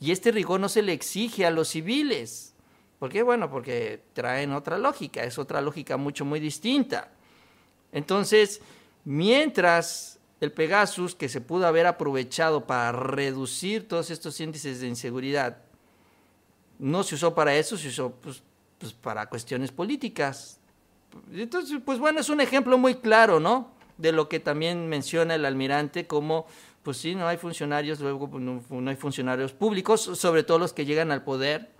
[0.00, 2.54] Y este rigor no se le exige a los civiles.
[2.98, 3.22] ¿Por qué?
[3.22, 7.12] Bueno, porque traen otra lógica, es otra lógica mucho, muy distinta.
[7.92, 8.60] Entonces,
[9.04, 15.58] mientras el Pegasus, que se pudo haber aprovechado para reducir todos estos índices de inseguridad,
[16.78, 18.42] no se usó para eso, se usó pues,
[18.78, 20.58] pues, para cuestiones políticas.
[21.32, 23.72] Entonces, pues bueno, es un ejemplo muy claro, ¿no?
[23.98, 26.46] De lo que también menciona el almirante, como,
[26.82, 30.84] pues sí, no hay funcionarios, luego pues, no, hay funcionarios públicos, sobre todo los que
[30.84, 31.70] llegan al poder,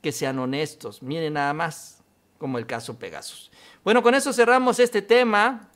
[0.00, 1.02] que sean honestos.
[1.02, 2.02] Miren nada más,
[2.38, 3.50] como el caso Pegasus.
[3.84, 5.68] Bueno, con eso cerramos este tema.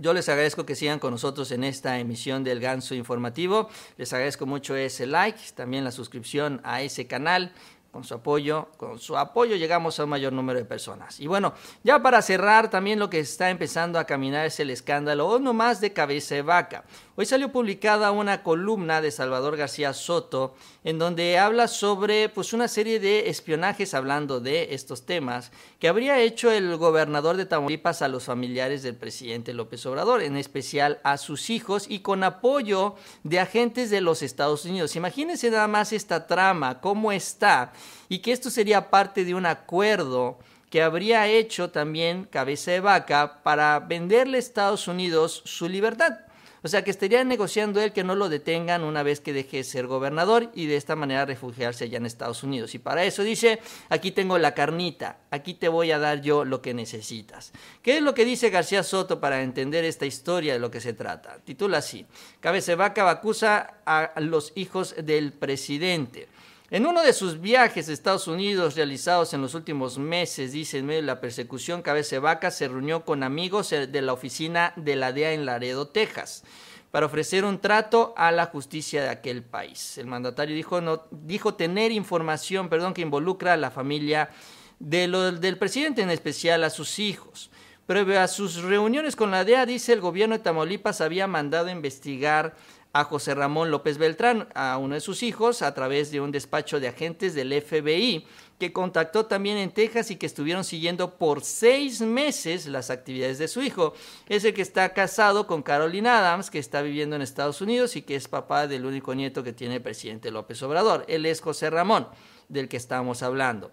[0.00, 3.68] Yo les agradezco que sigan con nosotros en esta emisión del Ganso Informativo.
[3.98, 7.52] Les agradezco mucho ese like, también la suscripción a ese canal
[7.92, 11.20] con su apoyo, con su apoyo llegamos a un mayor número de personas.
[11.20, 11.52] Y bueno,
[11.84, 15.52] ya para cerrar, también lo que está empezando a caminar es el escándalo, o no
[15.52, 16.84] más de cabeza de vaca.
[17.14, 22.68] Hoy salió publicada una columna de Salvador García Soto en donde habla sobre pues una
[22.68, 28.08] serie de espionajes hablando de estos temas que habría hecho el gobernador de Tamaulipas a
[28.08, 32.94] los familiares del presidente López Obrador, en especial a sus hijos y con apoyo
[33.24, 34.96] de agentes de los Estados Unidos.
[34.96, 37.74] Imagínense nada más esta trama, cómo está
[38.08, 40.38] y que esto sería parte de un acuerdo
[40.70, 46.31] que habría hecho también Cabeza de Vaca para venderle a Estados Unidos su libertad.
[46.64, 49.64] O sea, que estaría negociando él que no lo detengan una vez que deje de
[49.64, 52.74] ser gobernador y de esta manera refugiarse allá en Estados Unidos.
[52.74, 53.58] Y para eso dice,
[53.88, 57.52] aquí tengo la carnita, aquí te voy a dar yo lo que necesitas.
[57.82, 60.92] ¿Qué es lo que dice García Soto para entender esta historia de lo que se
[60.92, 61.38] trata?
[61.44, 62.06] Titula así,
[62.40, 66.28] Cabeza Vaca acusa a los hijos del presidente.
[66.72, 70.86] En uno de sus viajes a Estados Unidos realizados en los últimos meses, dice, en
[70.86, 75.12] medio de la persecución, Cabeza Vaca se reunió con amigos de la oficina de la
[75.12, 76.44] DEA en Laredo, Texas,
[76.90, 79.98] para ofrecer un trato a la justicia de aquel país.
[79.98, 84.30] El mandatario dijo, no, dijo tener información perdón, que involucra a la familia
[84.78, 87.50] del presidente, en especial a sus hijos.
[87.84, 92.54] Previo a sus reuniones con la DEA, dice el gobierno de Tamaulipas había mandado investigar
[92.92, 96.78] a José Ramón López Beltrán, a uno de sus hijos, a través de un despacho
[96.78, 98.26] de agentes del FBI,
[98.58, 103.48] que contactó también en Texas y que estuvieron siguiendo por seis meses las actividades de
[103.48, 103.94] su hijo.
[104.28, 108.02] Es el que está casado con Caroline Adams, que está viviendo en Estados Unidos y
[108.02, 111.04] que es papá del único nieto que tiene el presidente López Obrador.
[111.08, 112.06] Él es José Ramón,
[112.48, 113.72] del que estamos hablando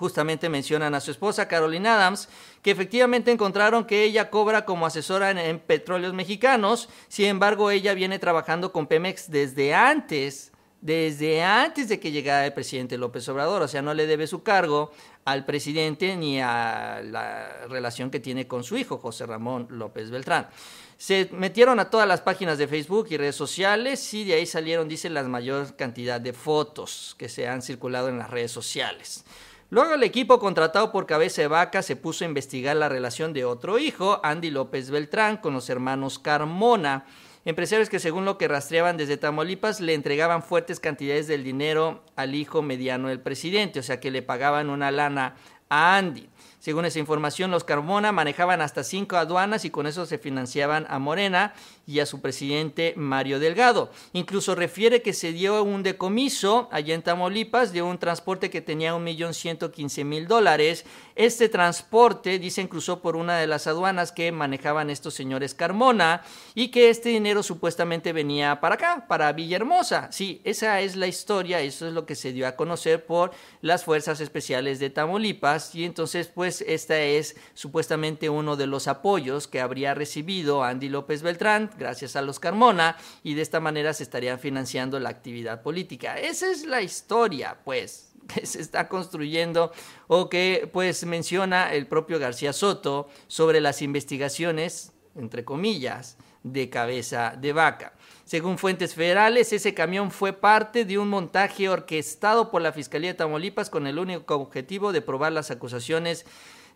[0.00, 2.30] justamente mencionan a su esposa Carolina Adams,
[2.62, 8.18] que efectivamente encontraron que ella cobra como asesora en, petróleos mexicanos, sin embargo ella viene
[8.18, 13.68] trabajando con Pemex desde antes, desde antes de que llegara el presidente López Obrador, o
[13.68, 14.90] sea, no le debe su cargo
[15.26, 20.48] al presidente ni a la relación que tiene con su hijo, José Ramón López Beltrán.
[20.96, 24.88] Se metieron a todas las páginas de Facebook y redes sociales y de ahí salieron,
[24.88, 29.24] dice, la mayor cantidad de fotos que se han circulado en las redes sociales.
[29.72, 33.44] Luego el equipo contratado por Cabeza de Vaca se puso a investigar la relación de
[33.44, 37.06] otro hijo, Andy López Beltrán, con los hermanos Carmona,
[37.44, 42.34] empresarios que según lo que rastreaban desde Tamaulipas le entregaban fuertes cantidades del dinero al
[42.34, 45.36] hijo mediano del presidente, o sea que le pagaban una lana
[45.68, 46.28] a Andy.
[46.60, 50.98] Según esa información, los Carmona manejaban hasta cinco aduanas y con eso se financiaban a
[50.98, 51.54] Morena
[51.86, 53.90] y a su presidente Mario Delgado.
[54.12, 58.94] Incluso refiere que se dio un decomiso allá en Tamaulipas de un transporte que tenía
[58.94, 60.84] un millón ciento quince mil dólares.
[61.16, 66.22] Este transporte, dicen, cruzó por una de las aduanas que manejaban estos señores Carmona
[66.54, 70.12] y que este dinero supuestamente venía para acá, para Villahermosa.
[70.12, 73.32] Sí, esa es la historia, eso es lo que se dio a conocer por
[73.62, 78.88] las fuerzas especiales de Tamaulipas y entonces pues pues este es supuestamente uno de los
[78.88, 83.94] apoyos que habría recibido Andy López Beltrán gracias a los Carmona y de esta manera
[83.94, 86.18] se estaría financiando la actividad política.
[86.18, 89.70] Esa es la historia, pues que se está construyendo
[90.08, 97.36] o que pues menciona el propio García Soto sobre las investigaciones, entre comillas, de cabeza
[97.38, 97.92] de vaca.
[98.30, 103.14] Según fuentes federales, ese camión fue parte de un montaje orquestado por la Fiscalía de
[103.14, 106.24] Tamaulipas con el único objetivo de probar las acusaciones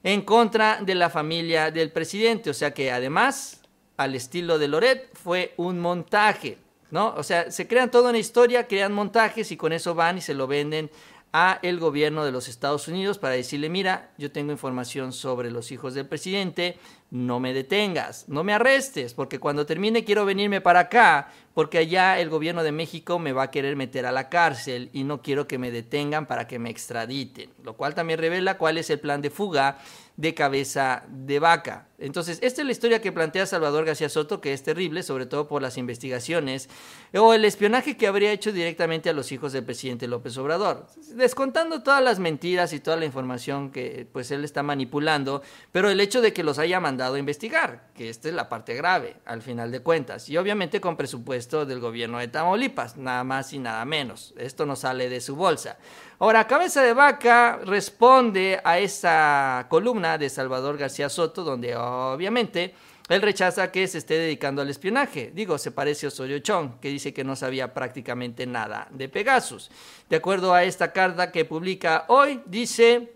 [0.03, 2.51] en contra de la familia del presidente.
[2.51, 3.61] O sea que además,
[3.97, 6.59] al estilo de Loret, fue un montaje.
[6.91, 7.15] ¿no?
[7.17, 10.35] O sea, se crean toda una historia, crean montajes y con eso van y se
[10.35, 10.91] lo venden
[11.37, 15.73] a el gobierno de los Estados Unidos para decirle, mira, yo tengo información sobre los
[15.73, 16.79] hijos del presidente,
[17.11, 22.21] no me detengas, no me arrestes, porque cuando termine quiero venirme para acá, porque allá
[22.21, 25.49] el gobierno de México me va a querer meter a la cárcel y no quiero
[25.49, 29.21] que me detengan para que me extraditen, lo cual también revela cuál es el plan
[29.21, 29.79] de fuga
[30.17, 31.89] de cabeza de vaca.
[31.99, 35.49] Entonces, esta es la historia que plantea Salvador García Soto, que es terrible, sobre todo
[35.49, 36.69] por las investigaciones,
[37.15, 41.83] o el espionaje que habría hecho directamente a los hijos del presidente López Obrador, descontando
[41.83, 45.43] todas las mentiras y toda la información que pues él está manipulando,
[45.73, 48.75] pero el hecho de que los haya mandado a investigar, que esta es la parte
[48.75, 53.53] grave, al final de cuentas, y obviamente con presupuesto del gobierno de Tamaulipas, nada más
[53.53, 54.35] y nada menos.
[54.37, 55.79] Esto no sale de su bolsa.
[56.19, 62.75] Ahora, Cabeza de Vaca responde a esa columna de Salvador García Soto, donde obviamente
[63.09, 65.33] él rechaza que se esté dedicando al espionaje.
[65.35, 69.71] Digo, se parece a Osorio Chong, que dice que no sabía prácticamente nada de Pegasus.
[70.09, 73.13] De acuerdo a esta carta que publica hoy, dice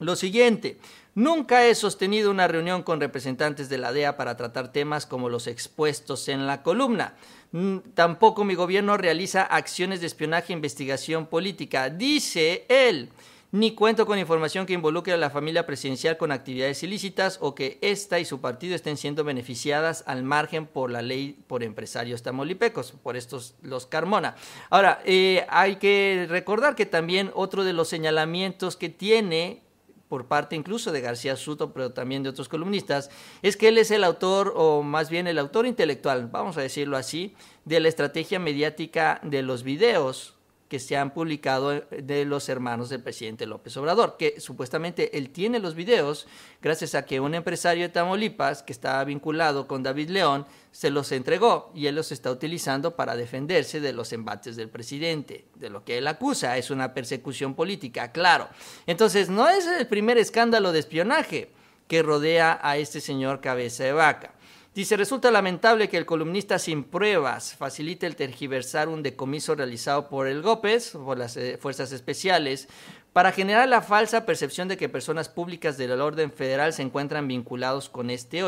[0.00, 0.78] lo siguiente.
[1.16, 5.46] Nunca he sostenido una reunión con representantes de la DEA para tratar temas como los
[5.46, 7.14] expuestos en la columna.
[7.52, 13.08] Mm, tampoco mi gobierno realiza acciones de espionaje e investigación política, dice él.
[13.50, 17.78] Ni cuento con información que involucre a la familia presidencial con actividades ilícitas o que
[17.80, 22.92] ésta y su partido estén siendo beneficiadas al margen por la ley por empresarios tamolipecos,
[23.02, 24.36] por estos los Carmona.
[24.68, 29.62] Ahora, eh, hay que recordar que también otro de los señalamientos que tiene
[30.08, 33.10] por parte incluso de García Suto, pero también de otros columnistas,
[33.42, 36.96] es que él es el autor, o más bien el autor intelectual, vamos a decirlo
[36.96, 37.34] así,
[37.64, 40.35] de la estrategia mediática de los videos
[40.68, 45.30] que se han publicado eh, de los hermanos del presidente López Obrador, que supuestamente él
[45.30, 46.26] tiene los videos
[46.60, 51.12] gracias a que un empresario de Tamaulipas que estaba vinculado con David León se los
[51.12, 55.84] entregó y él los está utilizando para defenderse de los embates del presidente, de lo
[55.84, 58.48] que él acusa, es una persecución política, claro.
[58.86, 61.50] Entonces, no es el primer escándalo de espionaje
[61.88, 64.32] que rodea a este señor cabeza de vaca.
[64.76, 70.26] Dice, resulta lamentable que el columnista sin pruebas facilite el tergiversar un decomiso realizado por
[70.26, 72.68] el GOPES, por las eh, Fuerzas Especiales,
[73.14, 77.88] para generar la falsa percepción de que personas públicas del orden federal se encuentran vinculados
[77.88, 78.44] con este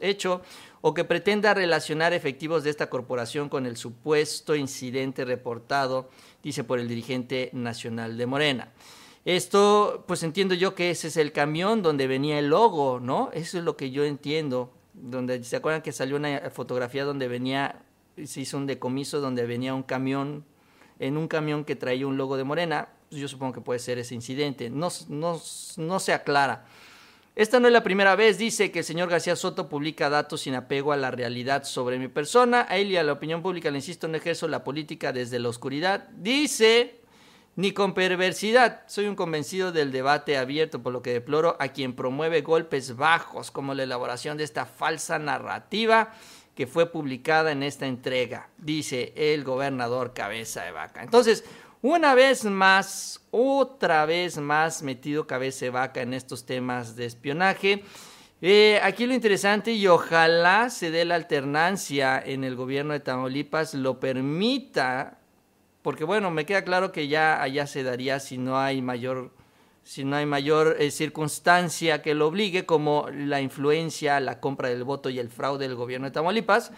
[0.00, 0.42] hecho
[0.80, 6.10] o que pretenda relacionar efectivos de esta corporación con el supuesto incidente reportado,
[6.42, 8.72] dice por el dirigente nacional de Morena.
[9.24, 13.30] Esto, pues entiendo yo que ese es el camión donde venía el logo, ¿no?
[13.32, 14.72] Eso es lo que yo entiendo
[15.02, 17.82] donde se acuerdan que salió una fotografía donde venía,
[18.24, 20.44] se hizo un decomiso donde venía un camión,
[20.98, 23.98] en un camión que traía un logo de Morena, pues yo supongo que puede ser
[23.98, 25.40] ese incidente, no, no,
[25.76, 26.66] no se aclara.
[27.38, 30.56] Esta no es la primera vez, dice que el señor García Soto publica datos sin
[30.56, 32.66] apego a la realidad sobre mi persona.
[32.68, 35.48] A él y a la opinión pública le insisto, no ejerzo la política desde la
[35.48, 36.08] oscuridad.
[36.16, 36.97] Dice
[37.58, 38.82] ni con perversidad.
[38.86, 43.50] Soy un convencido del debate abierto, por lo que deploro a quien promueve golpes bajos,
[43.50, 46.14] como la elaboración de esta falsa narrativa
[46.54, 51.02] que fue publicada en esta entrega, dice el gobernador Cabeza de Vaca.
[51.02, 51.42] Entonces,
[51.82, 57.82] una vez más, otra vez más metido Cabeza de Vaca en estos temas de espionaje.
[58.40, 63.74] Eh, aquí lo interesante y ojalá se dé la alternancia en el gobierno de Tamaulipas,
[63.74, 65.17] lo permita
[65.82, 69.30] porque bueno, me queda claro que ya allá se daría si no hay mayor
[69.88, 74.84] si no hay mayor eh, circunstancia que lo obligue, como la influencia, la compra del
[74.84, 76.72] voto y el fraude del gobierno de Tamaulipas.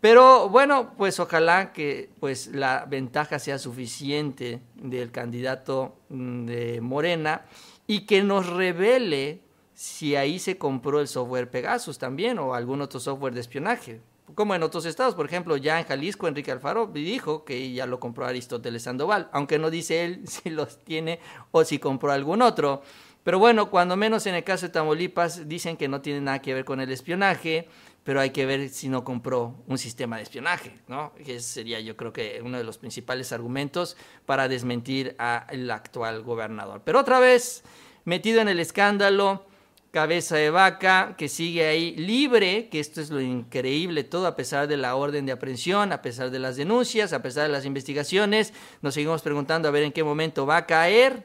[0.00, 7.42] Pero bueno, pues ojalá que pues la ventaja sea suficiente del candidato mm, de Morena
[7.86, 9.40] y que nos revele
[9.74, 14.00] si ahí se compró el software Pegasus también o algún otro software de espionaje
[14.34, 15.14] como en otros estados.
[15.14, 19.58] Por ejemplo, ya en Jalisco, Enrique Alfaro dijo que ya lo compró Aristóteles Sandoval, aunque
[19.58, 21.20] no dice él si los tiene
[21.50, 22.82] o si compró algún otro.
[23.24, 26.54] Pero bueno, cuando menos en el caso de Tamaulipas dicen que no tiene nada que
[26.54, 27.68] ver con el espionaje,
[28.04, 31.12] pero hay que ver si no compró un sistema de espionaje, ¿no?
[31.26, 36.80] Que sería yo creo que uno de los principales argumentos para desmentir al actual gobernador.
[36.86, 37.64] Pero otra vez,
[38.06, 39.44] metido en el escándalo,
[39.90, 44.68] cabeza de vaca, que sigue ahí libre, que esto es lo increíble, todo a pesar
[44.68, 48.52] de la orden de aprehensión, a pesar de las denuncias, a pesar de las investigaciones,
[48.82, 51.24] nos seguimos preguntando a ver en qué momento va a caer.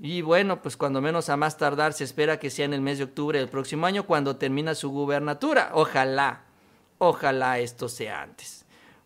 [0.00, 2.98] Y bueno, pues cuando menos a más tardar se espera que sea en el mes
[2.98, 5.70] de octubre del próximo año cuando termina su gubernatura.
[5.74, 6.42] Ojalá,
[6.98, 8.57] ojalá esto sea antes.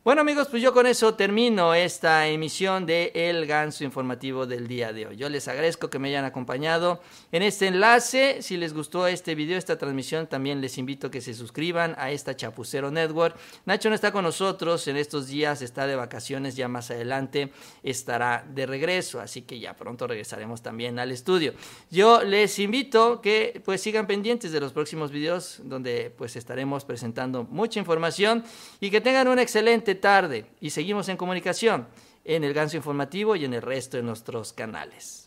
[0.05, 4.93] Bueno amigos, pues yo con eso termino esta emisión de El Ganso Informativo del día
[4.93, 5.17] de hoy.
[5.17, 7.01] Yo les agradezco que me hayan acompañado
[7.31, 8.43] en este enlace.
[8.43, 12.11] Si les gustó este video, esta transmisión, también les invito a que se suscriban a
[12.11, 13.37] esta Chapucero Network.
[13.65, 17.53] Nacho no está con nosotros en estos días, está de vacaciones, ya más adelante
[17.85, 21.55] estará de regreso, así que ya pronto regresaremos también al estudio.
[21.93, 27.45] Yo les invito que pues sigan pendientes de los próximos videos donde pues estaremos presentando
[27.45, 28.43] mucha información
[28.81, 29.39] y que tengan un
[29.95, 31.89] tarde y seguimos en comunicación
[32.25, 35.22] en el Ganso Informativo y en el resto de nuestros canales.